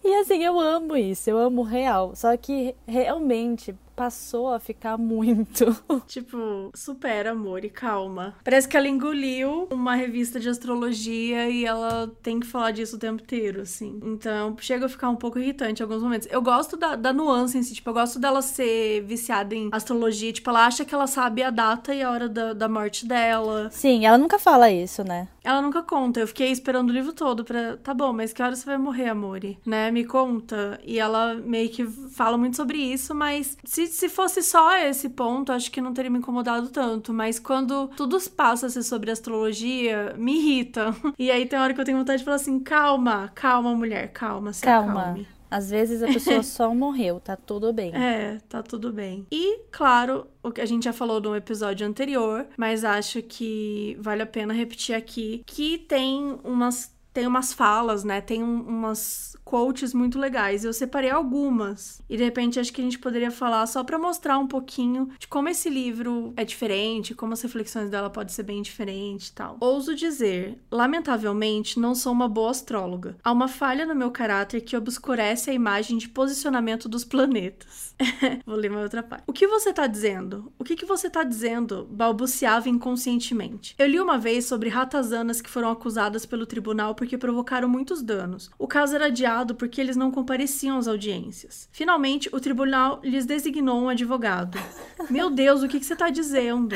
E 0.03 0.15
assim, 0.15 0.43
eu 0.43 0.59
amo 0.59 0.95
isso, 0.95 1.29
eu 1.29 1.37
amo 1.37 1.61
real. 1.61 2.15
Só 2.15 2.35
que 2.37 2.75
realmente 2.87 3.75
passou 3.99 4.53
a 4.53 4.61
ficar 4.61 4.97
muito. 4.97 5.75
tipo, 6.07 6.71
supera, 6.73 7.31
amor, 7.31 7.65
e 7.65 7.69
calma. 7.69 8.33
Parece 8.45 8.65
que 8.65 8.77
ela 8.77 8.87
engoliu 8.87 9.67
uma 9.69 9.93
revista 9.93 10.39
de 10.39 10.47
astrologia 10.47 11.49
e 11.49 11.65
ela 11.65 12.09
tem 12.23 12.39
que 12.39 12.47
falar 12.47 12.71
disso 12.71 12.95
o 12.95 12.99
tempo 12.99 13.21
inteiro, 13.21 13.59
assim. 13.59 13.99
Então, 14.01 14.55
chega 14.61 14.85
a 14.85 14.89
ficar 14.89 15.09
um 15.09 15.17
pouco 15.17 15.37
irritante 15.37 15.81
em 15.81 15.83
alguns 15.83 16.01
momentos. 16.01 16.29
Eu 16.31 16.41
gosto 16.41 16.77
da, 16.77 16.95
da 16.95 17.11
nuance 17.11 17.57
em 17.57 17.61
si, 17.61 17.75
tipo, 17.75 17.89
eu 17.89 17.93
gosto 17.93 18.17
dela 18.19 18.41
ser 18.41 19.03
viciada 19.03 19.53
em 19.53 19.67
astrologia. 19.69 20.31
Tipo, 20.31 20.49
ela 20.49 20.65
acha 20.65 20.85
que 20.85 20.95
ela 20.95 21.05
sabe 21.05 21.43
a 21.43 21.49
data 21.49 21.93
e 21.93 22.01
a 22.01 22.09
hora 22.09 22.29
da, 22.29 22.53
da 22.53 22.69
morte 22.69 23.05
dela. 23.05 23.67
Sim, 23.69 24.05
ela 24.05 24.17
nunca 24.17 24.39
fala 24.39 24.71
isso, 24.71 25.03
né? 25.03 25.27
Ela 25.43 25.61
nunca 25.61 25.83
conta. 25.83 26.21
Eu 26.21 26.27
fiquei 26.27 26.51
esperando 26.51 26.89
o 26.89 26.93
livro 26.93 27.11
todo 27.11 27.43
pra. 27.43 27.75
Tá 27.75 27.93
bom, 27.93 28.13
mas 28.13 28.31
que 28.31 28.41
hora 28.41 28.55
você 28.55 28.65
vai 28.65 28.77
morrer, 28.77 29.09
Amore? 29.09 29.59
Né? 29.65 29.88
Me 29.91 30.05
conta. 30.05 30.79
E 30.83 30.99
ela 30.99 31.35
meio 31.35 31.69
que 31.69 31.85
fala 31.85 32.37
muito 32.37 32.57
sobre 32.57 32.77
isso, 32.77 33.13
mas 33.13 33.57
se, 33.63 33.87
se 33.87 34.09
fosse 34.09 34.41
só 34.41 34.77
esse 34.77 35.09
ponto, 35.09 35.51
acho 35.51 35.71
que 35.71 35.81
não 35.81 35.93
teria 35.93 36.11
me 36.11 36.19
incomodado 36.19 36.69
tanto. 36.69 37.13
Mas 37.13 37.39
quando 37.39 37.87
tudo 37.95 38.19
passa 38.31 38.67
a 38.67 38.69
ser 38.69 38.83
sobre 38.83 39.11
astrologia, 39.11 40.13
me 40.17 40.37
irrita. 40.37 40.95
E 41.17 41.29
aí 41.31 41.45
tem 41.45 41.59
hora 41.59 41.73
que 41.73 41.81
eu 41.81 41.85
tenho 41.85 41.97
vontade 41.97 42.19
de 42.19 42.23
falar 42.23 42.37
assim: 42.37 42.59
calma, 42.59 43.29
calma, 43.35 43.75
mulher, 43.75 44.11
calma, 44.11 44.53
se 44.53 44.61
calma. 44.61 45.01
Acalme. 45.01 45.27
Às 45.51 45.71
vezes 45.71 46.03
a 46.03 46.07
pessoa 46.07 46.43
só 46.43 46.73
morreu, 46.75 47.19
tá 47.19 47.35
tudo 47.35 47.73
bem. 47.73 47.91
É, 47.95 48.37
tá 48.47 48.61
tudo 48.61 48.93
bem. 48.93 49.25
E, 49.31 49.61
claro, 49.71 50.27
o 50.43 50.51
que 50.51 50.61
a 50.61 50.65
gente 50.65 50.83
já 50.83 50.93
falou 50.93 51.19
no 51.19 51.35
episódio 51.35 51.87
anterior, 51.87 52.45
mas 52.55 52.85
acho 52.85 53.21
que 53.23 53.97
vale 53.99 54.21
a 54.21 54.27
pena 54.27 54.53
repetir 54.53 54.95
aqui 54.95 55.41
que 55.45 55.77
tem 55.77 56.39
umas 56.43 56.95
tem 57.19 57.27
umas 57.27 57.51
falas, 57.51 58.05
né? 58.05 58.21
Tem 58.21 58.41
um, 58.41 58.61
umas 58.61 59.35
quotes 59.43 59.93
muito 59.93 60.17
legais. 60.17 60.63
Eu 60.63 60.71
separei 60.71 61.09
algumas. 61.09 62.01
E 62.09 62.15
de 62.15 62.23
repente 62.23 62.61
acho 62.61 62.71
que 62.71 62.79
a 62.79 62.83
gente 62.83 62.97
poderia 62.97 63.29
falar 63.29 63.67
só 63.67 63.83
para 63.83 63.99
mostrar 63.99 64.37
um 64.37 64.47
pouquinho 64.47 65.09
de 65.19 65.27
como 65.27 65.49
esse 65.49 65.69
livro 65.69 66.33
é 66.37 66.45
diferente, 66.45 67.13
como 67.13 67.33
as 67.33 67.41
reflexões 67.41 67.89
dela 67.89 68.09
podem 68.09 68.33
ser 68.33 68.43
bem 68.43 68.61
diferentes 68.61 69.27
e 69.27 69.33
tal. 69.33 69.57
Ouso 69.59 69.95
dizer, 69.95 70.57
lamentavelmente, 70.71 71.77
não 71.77 71.93
sou 71.93 72.13
uma 72.13 72.29
boa 72.29 72.51
astróloga. 72.51 73.17
Há 73.21 73.33
uma 73.33 73.49
falha 73.49 73.85
no 73.85 73.95
meu 73.95 74.11
caráter 74.11 74.61
que 74.61 74.77
obscurece 74.77 75.49
a 75.49 75.53
imagem 75.53 75.97
de 75.97 76.07
posicionamento 76.07 76.87
dos 76.87 77.03
planetas. 77.03 77.95
Vou 78.45 78.55
ler 78.55 78.71
uma 78.71 78.81
outra 78.81 79.03
parte. 79.03 79.25
O 79.27 79.33
que 79.33 79.45
você 79.45 79.73
tá 79.73 79.87
dizendo? 79.87 80.53
O 80.57 80.63
que, 80.63 80.77
que 80.77 80.85
você 80.85 81.09
tá 81.09 81.23
dizendo? 81.23 81.85
Balbuciava 81.91 82.69
inconscientemente. 82.69 83.75
Eu 83.77 83.87
li 83.87 83.99
uma 83.99 84.17
vez 84.17 84.45
sobre 84.45 84.69
ratazanas 84.69 85.41
que 85.41 85.49
foram 85.49 85.69
acusadas 85.69 86.25
pelo 86.25 86.45
tribunal 86.45 86.95
porque 87.09 87.17
provocaram 87.17 87.67
muitos 87.67 88.03
danos. 88.03 88.51
O 88.59 88.67
caso 88.67 88.93
era 88.93 89.07
adiado 89.07 89.55
porque 89.55 89.81
eles 89.81 89.95
não 89.95 90.11
compareciam 90.11 90.77
às 90.77 90.87
audiências. 90.87 91.67
Finalmente, 91.71 92.29
o 92.31 92.39
tribunal 92.39 92.99
lhes 93.03 93.25
designou 93.25 93.81
um 93.81 93.89
advogado. 93.89 94.59
Meu 95.09 95.31
Deus, 95.31 95.63
o 95.63 95.67
que, 95.67 95.79
que 95.79 95.85
você 95.87 95.95
tá 95.95 96.11
dizendo? 96.11 96.75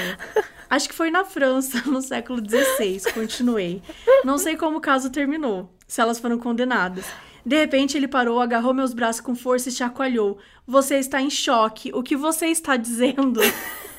Acho 0.68 0.90
que 0.90 0.96
foi 0.96 1.12
na 1.12 1.24
França, 1.24 1.84
no 1.86 2.02
século 2.02 2.40
XVI. 2.40 3.14
Continuei. 3.14 3.84
Não 4.26 4.40
sei 4.40 4.58
como 4.58 4.78
o 4.78 4.82
caso 4.82 5.12
terminou, 5.12 5.72
se 5.88 6.02
elas 6.02 6.18
foram 6.18 6.40
condenadas. 6.40 7.06
De 7.46 7.56
repente 7.56 7.96
ele 7.96 8.08
parou, 8.08 8.40
agarrou 8.40 8.74
meus 8.74 8.92
braços 8.92 9.22
com 9.22 9.36
força 9.36 9.70
e 9.70 9.72
chacoalhou. 9.72 10.40
Você 10.66 10.96
está 10.96 11.22
em 11.22 11.30
choque. 11.30 11.92
O 11.94 12.02
que 12.02 12.16
você 12.16 12.48
está 12.48 12.76
dizendo? 12.76 13.40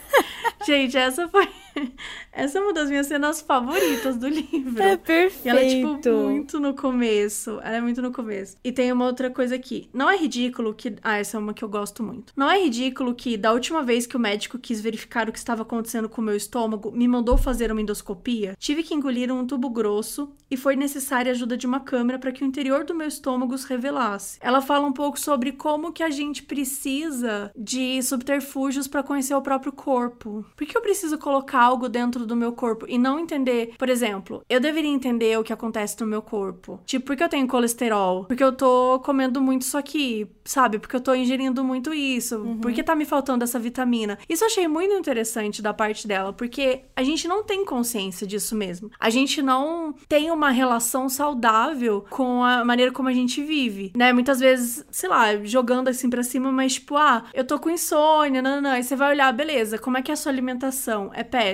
Gente, 0.66 0.96
essa 0.96 1.28
foi. 1.28 1.48
Essa 2.32 2.58
é 2.58 2.60
uma 2.60 2.72
das 2.72 2.88
minhas 2.88 3.06
cenas 3.06 3.40
favoritas 3.40 4.16
do 4.16 4.28
livro. 4.28 4.82
É 4.82 4.96
perfeito. 4.96 5.46
E 5.46 5.48
ela 5.48 5.60
é, 5.60 5.68
tipo, 5.68 6.10
muito 6.24 6.60
no 6.60 6.74
começo. 6.74 7.60
Ela 7.62 7.76
é 7.76 7.80
muito 7.80 8.02
no 8.02 8.12
começo. 8.12 8.56
E 8.62 8.72
tem 8.72 8.90
uma 8.92 9.06
outra 9.06 9.30
coisa 9.30 9.54
aqui. 9.54 9.88
Não 9.92 10.10
é 10.10 10.16
ridículo 10.16 10.74
que. 10.74 10.96
Ah, 11.02 11.18
essa 11.18 11.36
é 11.36 11.40
uma 11.40 11.54
que 11.54 11.64
eu 11.64 11.68
gosto 11.68 12.02
muito. 12.02 12.32
Não 12.36 12.50
é 12.50 12.62
ridículo 12.62 13.14
que, 13.14 13.36
da 13.36 13.52
última 13.52 13.82
vez 13.82 14.06
que 14.06 14.16
o 14.16 14.20
médico 14.20 14.58
quis 14.58 14.80
verificar 14.80 15.28
o 15.28 15.32
que 15.32 15.38
estava 15.38 15.62
acontecendo 15.62 16.08
com 16.08 16.20
o 16.20 16.24
meu 16.24 16.36
estômago, 16.36 16.92
me 16.92 17.06
mandou 17.06 17.36
fazer 17.36 17.70
uma 17.70 17.80
endoscopia? 17.80 18.56
Tive 18.58 18.82
que 18.82 18.94
engolir 18.94 19.32
um 19.32 19.46
tubo 19.46 19.70
grosso 19.70 20.32
e 20.50 20.56
foi 20.56 20.76
necessária 20.76 21.30
a 21.32 21.34
ajuda 21.34 21.56
de 21.56 21.66
uma 21.66 21.80
câmera 21.80 22.18
para 22.18 22.32
que 22.32 22.44
o 22.44 22.46
interior 22.46 22.84
do 22.84 22.94
meu 22.94 23.08
estômago 23.08 23.56
se 23.56 23.68
revelasse. 23.68 24.38
Ela 24.40 24.60
fala 24.60 24.86
um 24.86 24.92
pouco 24.92 25.18
sobre 25.18 25.52
como 25.52 25.92
que 25.92 26.02
a 26.02 26.10
gente 26.10 26.42
precisa 26.42 27.50
de 27.56 28.02
subterfúgios 28.02 28.86
para 28.86 29.02
conhecer 29.02 29.34
o 29.34 29.42
próprio 29.42 29.72
corpo. 29.72 30.44
Por 30.56 30.66
que 30.66 30.76
eu 30.76 30.82
preciso 30.82 31.18
colocar 31.18 31.63
algo 31.64 31.88
dentro 31.88 32.26
do 32.26 32.36
meu 32.36 32.52
corpo 32.52 32.86
e 32.88 32.98
não 32.98 33.18
entender, 33.18 33.74
por 33.78 33.88
exemplo, 33.88 34.42
eu 34.48 34.60
deveria 34.60 34.90
entender 34.90 35.38
o 35.38 35.44
que 35.44 35.52
acontece 35.52 36.00
no 36.00 36.06
meu 36.06 36.22
corpo. 36.22 36.80
Tipo, 36.84 37.06
porque 37.06 37.22
eu 37.22 37.28
tenho 37.28 37.46
colesterol? 37.46 38.24
Porque 38.24 38.42
eu 38.42 38.52
tô 38.52 39.00
comendo 39.04 39.40
muito 39.40 39.62
isso 39.62 39.78
aqui, 39.78 40.26
sabe? 40.44 40.78
Porque 40.78 40.96
eu 40.96 41.00
tô 41.00 41.14
ingerindo 41.14 41.64
muito 41.64 41.92
isso. 41.92 42.36
Uhum. 42.38 42.58
Porque 42.58 42.82
tá 42.82 42.94
me 42.94 43.04
faltando 43.04 43.44
essa 43.44 43.58
vitamina. 43.58 44.18
Isso 44.28 44.44
eu 44.44 44.48
achei 44.48 44.68
muito 44.68 44.94
interessante 44.94 45.62
da 45.62 45.72
parte 45.72 46.06
dela, 46.06 46.32
porque 46.32 46.82
a 46.94 47.02
gente 47.02 47.26
não 47.26 47.42
tem 47.42 47.64
consciência 47.64 48.26
disso 48.26 48.54
mesmo. 48.54 48.90
A 48.98 49.10
gente 49.10 49.40
não 49.42 49.94
tem 50.08 50.30
uma 50.30 50.50
relação 50.50 51.08
saudável 51.08 52.04
com 52.10 52.42
a 52.42 52.64
maneira 52.64 52.92
como 52.92 53.08
a 53.08 53.12
gente 53.12 53.42
vive, 53.42 53.92
né? 53.96 54.12
Muitas 54.12 54.40
vezes, 54.40 54.84
sei 54.90 55.08
lá, 55.08 55.36
jogando 55.44 55.88
assim 55.88 56.10
pra 56.10 56.22
cima, 56.22 56.52
mas 56.52 56.74
tipo, 56.74 56.96
ah, 56.96 57.24
eu 57.32 57.44
tô 57.44 57.58
com 57.58 57.70
insônia, 57.70 58.42
não, 58.42 58.56
não, 58.56 58.62
não. 58.62 58.70
Aí 58.70 58.82
você 58.82 58.96
vai 58.96 59.10
olhar, 59.10 59.32
beleza, 59.32 59.78
como 59.78 59.96
é 59.96 60.02
que 60.02 60.10
é 60.10 60.14
a 60.14 60.16
sua 60.16 60.32
alimentação? 60.32 61.10
É 61.14 61.22
péssima. 61.22 61.53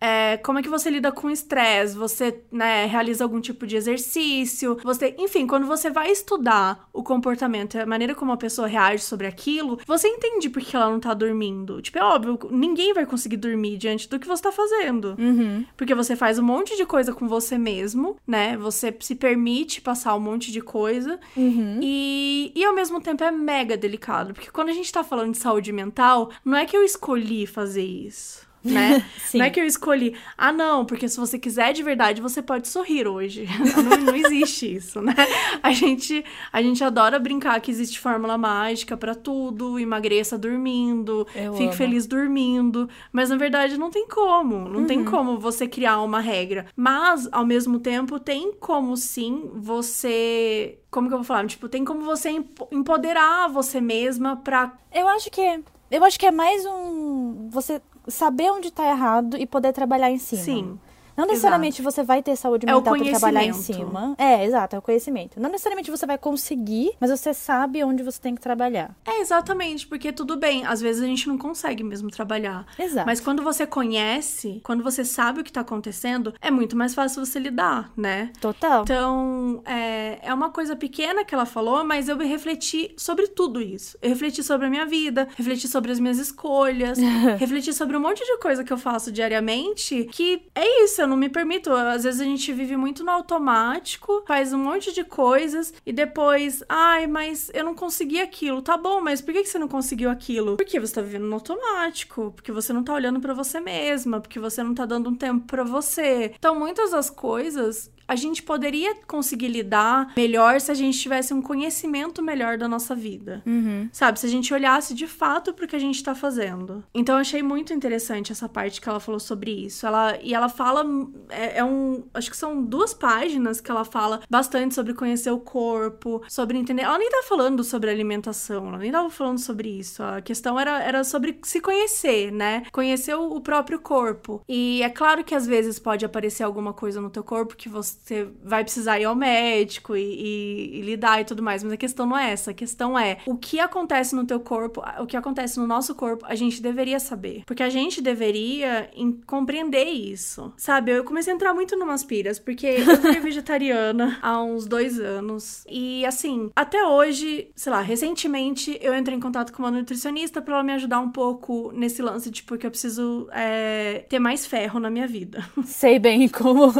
É, 0.00 0.36
como 0.38 0.58
é 0.58 0.62
que 0.62 0.68
você 0.68 0.90
lida 0.90 1.12
com 1.12 1.30
estresse? 1.30 1.96
Você, 1.96 2.42
né, 2.50 2.86
realiza 2.86 3.24
algum 3.24 3.40
tipo 3.40 3.66
de 3.66 3.76
exercício? 3.76 4.78
Você, 4.82 5.14
enfim, 5.18 5.46
quando 5.46 5.66
você 5.66 5.90
vai 5.90 6.10
estudar 6.10 6.88
o 6.92 7.02
comportamento, 7.02 7.78
a 7.78 7.86
maneira 7.86 8.14
como 8.14 8.32
a 8.32 8.36
pessoa 8.36 8.68
reage 8.68 9.04
sobre 9.04 9.26
aquilo, 9.26 9.78
você 9.86 10.08
entende 10.08 10.48
por 10.48 10.62
que 10.62 10.76
ela 10.76 10.90
não 10.90 11.00
tá 11.00 11.14
dormindo. 11.14 11.80
Tipo, 11.82 11.98
é 11.98 12.04
óbvio, 12.04 12.38
ninguém 12.50 12.92
vai 12.92 13.06
conseguir 13.06 13.36
dormir 13.36 13.76
diante 13.76 14.08
do 14.08 14.18
que 14.18 14.26
você 14.26 14.42
tá 14.42 14.52
fazendo. 14.52 15.16
Uhum. 15.18 15.64
Porque 15.76 15.94
você 15.94 16.16
faz 16.16 16.38
um 16.38 16.42
monte 16.42 16.76
de 16.76 16.86
coisa 16.86 17.12
com 17.12 17.26
você 17.28 17.58
mesmo, 17.58 18.16
né? 18.26 18.56
Você 18.56 18.94
se 19.00 19.14
permite 19.14 19.80
passar 19.80 20.14
um 20.14 20.20
monte 20.20 20.50
de 20.52 20.60
coisa. 20.60 21.18
Uhum. 21.36 21.80
E, 21.82 22.52
e 22.54 22.64
ao 22.64 22.74
mesmo 22.74 23.00
tempo 23.00 23.24
é 23.24 23.30
mega 23.30 23.76
delicado. 23.76 24.34
Porque 24.34 24.50
quando 24.50 24.68
a 24.68 24.72
gente 24.72 24.92
tá 24.92 25.04
falando 25.04 25.32
de 25.32 25.38
saúde 25.38 25.72
mental, 25.72 26.30
não 26.44 26.56
é 26.56 26.66
que 26.66 26.76
eu 26.76 26.84
escolhi 26.84 27.46
fazer 27.46 27.84
isso 27.84 28.44
né? 28.64 29.04
não 29.34 29.44
é 29.44 29.50
que 29.50 29.60
eu 29.60 29.66
escolhi, 29.66 30.14
ah, 30.38 30.52
não, 30.52 30.84
porque 30.84 31.08
se 31.08 31.18
você 31.20 31.38
quiser 31.38 31.72
de 31.72 31.82
verdade, 31.82 32.22
você 32.22 32.40
pode 32.42 32.66
sorrir 32.68 33.06
hoje. 33.06 33.46
não, 33.84 33.96
não 34.06 34.16
existe 34.16 34.74
isso, 34.76 35.00
né? 35.02 35.14
A 35.62 35.70
gente, 35.72 36.24
a 36.52 36.62
gente 36.62 36.82
adora 36.82 37.18
brincar 37.18 37.60
que 37.60 37.70
existe 37.70 37.98
fórmula 38.00 38.38
mágica 38.38 38.96
para 38.96 39.14
tudo, 39.14 39.78
emagreça 39.78 40.38
dormindo, 40.38 41.26
Eu 41.34 41.52
fique 41.52 41.64
amo. 41.68 41.72
feliz 41.74 42.06
dormindo, 42.06 42.88
mas 43.12 43.30
na 43.30 43.36
verdade 43.36 43.76
não 43.78 43.90
tem 43.90 44.08
como, 44.08 44.68
não 44.68 44.80
Uhum. 44.80 44.86
tem 44.86 45.04
como 45.04 45.38
você 45.38 45.68
criar 45.68 46.00
uma 46.00 46.20
regra. 46.20 46.66
Mas, 46.76 47.28
ao 47.32 47.44
mesmo 47.44 47.78
tempo, 47.78 48.18
tem 48.18 48.52
como 48.52 48.96
sim 48.96 49.50
você. 49.54 50.78
Como 50.90 51.08
que 51.08 51.14
eu 51.14 51.18
vou 51.18 51.24
falar? 51.24 51.46
Tipo, 51.46 51.68
tem 51.68 51.84
como 51.84 52.02
você 52.02 52.30
empo- 52.30 52.68
empoderar 52.70 53.48
você 53.48 53.80
mesma 53.80 54.36
pra 54.36 54.72
Eu 54.92 55.08
acho 55.08 55.30
que 55.30 55.40
é. 55.40 55.60
Eu 55.90 56.04
acho 56.04 56.18
que 56.18 56.26
é 56.26 56.30
mais 56.30 56.64
um. 56.66 57.48
Você 57.50 57.80
saber 58.08 58.50
onde 58.50 58.70
tá 58.70 58.86
errado 58.88 59.36
e 59.36 59.46
poder 59.46 59.72
trabalhar 59.72 60.10
em 60.10 60.18
cima. 60.18 60.42
Sim. 60.42 60.78
Não 61.16 61.26
necessariamente 61.26 61.82
você 61.82 62.02
vai 62.02 62.22
ter 62.22 62.36
saúde 62.36 62.66
É 62.68 62.72
mental 62.72 62.96
pra 62.96 63.10
trabalhar 63.10 63.44
em 63.44 63.52
cima. 63.52 64.14
É, 64.18 64.44
exato, 64.44 64.76
é 64.76 64.78
o 64.78 64.82
conhecimento. 64.82 65.40
Não 65.40 65.50
necessariamente 65.50 65.90
você 65.90 66.06
vai 66.06 66.18
conseguir, 66.18 66.92
mas 67.00 67.10
você 67.10 67.32
sabe 67.32 67.82
onde 67.84 68.02
você 68.02 68.20
tem 68.20 68.34
que 68.34 68.40
trabalhar. 68.40 68.94
É, 69.04 69.20
exatamente, 69.20 69.86
porque 69.86 70.12
tudo 70.12 70.36
bem, 70.36 70.66
às 70.66 70.80
vezes 70.80 71.02
a 71.02 71.06
gente 71.06 71.28
não 71.28 71.38
consegue 71.38 71.82
mesmo 71.82 72.10
trabalhar. 72.10 72.66
Exato. 72.78 73.06
Mas 73.06 73.20
quando 73.20 73.42
você 73.42 73.66
conhece, 73.66 74.60
quando 74.64 74.82
você 74.82 75.04
sabe 75.04 75.40
o 75.40 75.44
que 75.44 75.52
tá 75.52 75.60
acontecendo, 75.60 76.34
é 76.40 76.50
muito 76.50 76.76
mais 76.76 76.94
fácil 76.94 77.24
você 77.24 77.38
lidar, 77.38 77.92
né? 77.96 78.32
Total. 78.40 78.82
Então, 78.82 79.62
é, 79.64 80.18
é 80.22 80.34
uma 80.34 80.50
coisa 80.50 80.74
pequena 80.76 81.24
que 81.24 81.34
ela 81.34 81.46
falou, 81.46 81.84
mas 81.84 82.08
eu 82.08 82.16
refleti 82.18 82.94
sobre 82.96 83.28
tudo 83.28 83.60
isso. 83.60 83.96
Eu 84.02 84.10
refleti 84.10 84.42
sobre 84.42 84.66
a 84.66 84.70
minha 84.70 84.86
vida, 84.86 85.28
refleti 85.36 85.68
sobre 85.68 85.92
as 85.92 86.00
minhas 86.00 86.18
escolhas, 86.18 86.98
refleti 87.38 87.72
sobre 87.72 87.96
um 87.96 88.00
monte 88.00 88.24
de 88.24 88.38
coisa 88.38 88.64
que 88.64 88.72
eu 88.72 88.78
faço 88.78 89.12
diariamente, 89.12 90.08
que 90.10 90.42
é 90.54 90.84
isso, 90.84 91.03
eu 91.04 91.08
não 91.08 91.16
me 91.16 91.28
permito. 91.28 91.72
Às 91.72 92.04
vezes 92.04 92.20
a 92.20 92.24
gente 92.24 92.52
vive 92.52 92.76
muito 92.76 93.04
no 93.04 93.10
automático, 93.10 94.24
faz 94.26 94.52
um 94.52 94.58
monte 94.58 94.92
de 94.92 95.04
coisas 95.04 95.72
e 95.84 95.92
depois, 95.92 96.62
ai, 96.68 97.06
mas 97.06 97.50
eu 97.54 97.64
não 97.64 97.74
consegui 97.74 98.20
aquilo. 98.20 98.62
Tá 98.62 98.76
bom, 98.76 99.00
mas 99.00 99.20
por 99.20 99.32
que 99.32 99.44
você 99.44 99.58
não 99.58 99.68
conseguiu 99.68 100.10
aquilo? 100.10 100.56
Porque 100.56 100.80
você 100.80 100.94
tá 100.94 101.02
vivendo 101.02 101.26
no 101.26 101.34
automático, 101.34 102.32
porque 102.34 102.50
você 102.50 102.72
não 102.72 102.82
tá 102.82 102.94
olhando 102.94 103.20
pra 103.20 103.34
você 103.34 103.60
mesma, 103.60 104.20
porque 104.20 104.38
você 104.38 104.62
não 104.62 104.74
tá 104.74 104.86
dando 104.86 105.10
um 105.10 105.14
tempo 105.14 105.46
pra 105.46 105.62
você. 105.62 106.32
Então, 106.36 106.58
muitas 106.58 106.90
das 106.90 107.10
coisas 107.10 107.90
a 108.06 108.16
gente 108.16 108.42
poderia 108.42 108.94
conseguir 109.06 109.48
lidar 109.48 110.12
melhor 110.16 110.60
se 110.60 110.70
a 110.70 110.74
gente 110.74 110.98
tivesse 110.98 111.32
um 111.32 111.42
conhecimento 111.42 112.22
melhor 112.22 112.58
da 112.58 112.68
nossa 112.68 112.94
vida. 112.94 113.42
Uhum. 113.46 113.88
Sabe? 113.92 114.20
Se 114.20 114.26
a 114.26 114.30
gente 114.30 114.52
olhasse 114.52 114.94
de 114.94 115.06
fato 115.06 115.52
pro 115.52 115.66
que 115.66 115.76
a 115.76 115.78
gente 115.78 116.02
tá 116.02 116.14
fazendo. 116.14 116.84
Então 116.94 117.16
eu 117.16 117.20
achei 117.20 117.42
muito 117.42 117.72
interessante 117.72 118.32
essa 118.32 118.48
parte 118.48 118.80
que 118.80 118.88
ela 118.88 119.00
falou 119.00 119.20
sobre 119.20 119.50
isso. 119.50 119.86
Ela, 119.86 120.18
e 120.22 120.34
ela 120.34 120.48
fala. 120.48 120.84
É, 121.30 121.58
é 121.58 121.64
um. 121.64 122.04
Acho 122.12 122.30
que 122.30 122.36
são 122.36 122.62
duas 122.62 122.92
páginas 122.92 123.60
que 123.60 123.70
ela 123.70 123.84
fala 123.84 124.20
bastante 124.28 124.74
sobre 124.74 124.94
conhecer 124.94 125.30
o 125.30 125.38
corpo, 125.38 126.22
sobre 126.28 126.58
entender. 126.58 126.82
Ela 126.82 126.98
nem 126.98 127.10
tá 127.10 127.22
falando 127.28 127.64
sobre 127.64 127.90
alimentação, 127.90 128.68
ela 128.68 128.78
nem 128.78 128.92
tava 128.92 129.10
falando 129.10 129.38
sobre 129.38 129.68
isso. 129.68 130.02
A 130.02 130.20
questão 130.20 130.58
era, 130.58 130.82
era 130.82 131.04
sobre 131.04 131.38
se 131.42 131.60
conhecer, 131.60 132.30
né? 132.30 132.64
Conhecer 132.72 133.14
o, 133.14 133.36
o 133.36 133.40
próprio 133.40 133.78
corpo. 133.78 134.42
E 134.48 134.82
é 134.82 134.90
claro 134.90 135.24
que 135.24 135.34
às 135.34 135.46
vezes 135.46 135.78
pode 135.78 136.04
aparecer 136.04 136.42
alguma 136.42 136.72
coisa 136.72 137.00
no 137.00 137.10
teu 137.10 137.22
corpo 137.22 137.56
que 137.56 137.68
você 137.68 137.93
vai 138.42 138.62
precisar 138.64 138.98
ir 139.00 139.04
ao 139.04 139.14
médico 139.14 139.96
e, 139.96 140.02
e- 140.02 140.78
e 140.78 140.80
lidar 140.82 141.20
e 141.20 141.24
tudo 141.24 141.42
mais, 141.42 141.62
mas 141.62 141.72
a 141.72 141.76
questão 141.76 142.06
não 142.06 142.16
é 142.18 142.30
essa. 142.32 142.50
A 142.50 142.54
questão 142.54 142.98
é 142.98 143.18
o 143.26 143.36
que 143.36 143.58
acontece 143.60 144.14
no 144.14 144.24
teu 144.26 144.40
corpo, 144.40 144.82
o 145.00 145.06
que 145.06 145.16
acontece 145.16 145.58
no 145.58 145.66
nosso 145.66 145.94
corpo, 145.94 146.24
a 146.26 146.34
gente 146.34 146.60
deveria 146.62 146.98
saber. 147.00 147.42
Porque 147.46 147.62
a 147.62 147.70
gente 147.70 148.00
deveria 148.02 148.90
compreender 149.26 149.84
isso, 149.84 150.52
sabe? 150.56 150.92
Eu 150.92 151.04
comecei 151.04 151.32
a 151.32 151.36
entrar 151.36 151.54
muito 151.54 151.76
numas 151.76 152.04
piras, 152.04 152.38
porque 152.38 152.66
eu 152.66 152.96
fui 153.00 153.18
vegetariana 153.20 154.18
há 154.22 154.42
uns 154.42 154.66
dois 154.66 154.98
anos. 154.98 155.64
E 155.68 156.04
assim, 156.06 156.50
até 156.54 156.84
hoje, 156.86 157.48
sei 157.54 157.72
lá, 157.72 157.80
recentemente 157.80 158.78
eu 158.80 158.94
entrei 158.96 159.16
em 159.16 159.20
contato 159.20 159.52
com 159.52 159.62
uma 159.62 159.70
nutricionista 159.70 160.40
pra 160.42 160.54
ela 160.54 160.62
me 160.64 160.72
ajudar 160.72 161.00
um 161.00 161.10
pouco 161.10 161.72
nesse 161.72 162.02
lance 162.02 162.30
de 162.30 162.42
porque 162.42 162.66
eu 162.66 162.70
preciso 162.70 163.28
é, 163.32 164.04
ter 164.08 164.18
mais 164.18 164.46
ferro 164.46 164.78
na 164.80 164.90
minha 164.90 165.06
vida. 165.06 165.44
Sei 165.64 165.98
bem 165.98 166.28
como. 166.28 166.72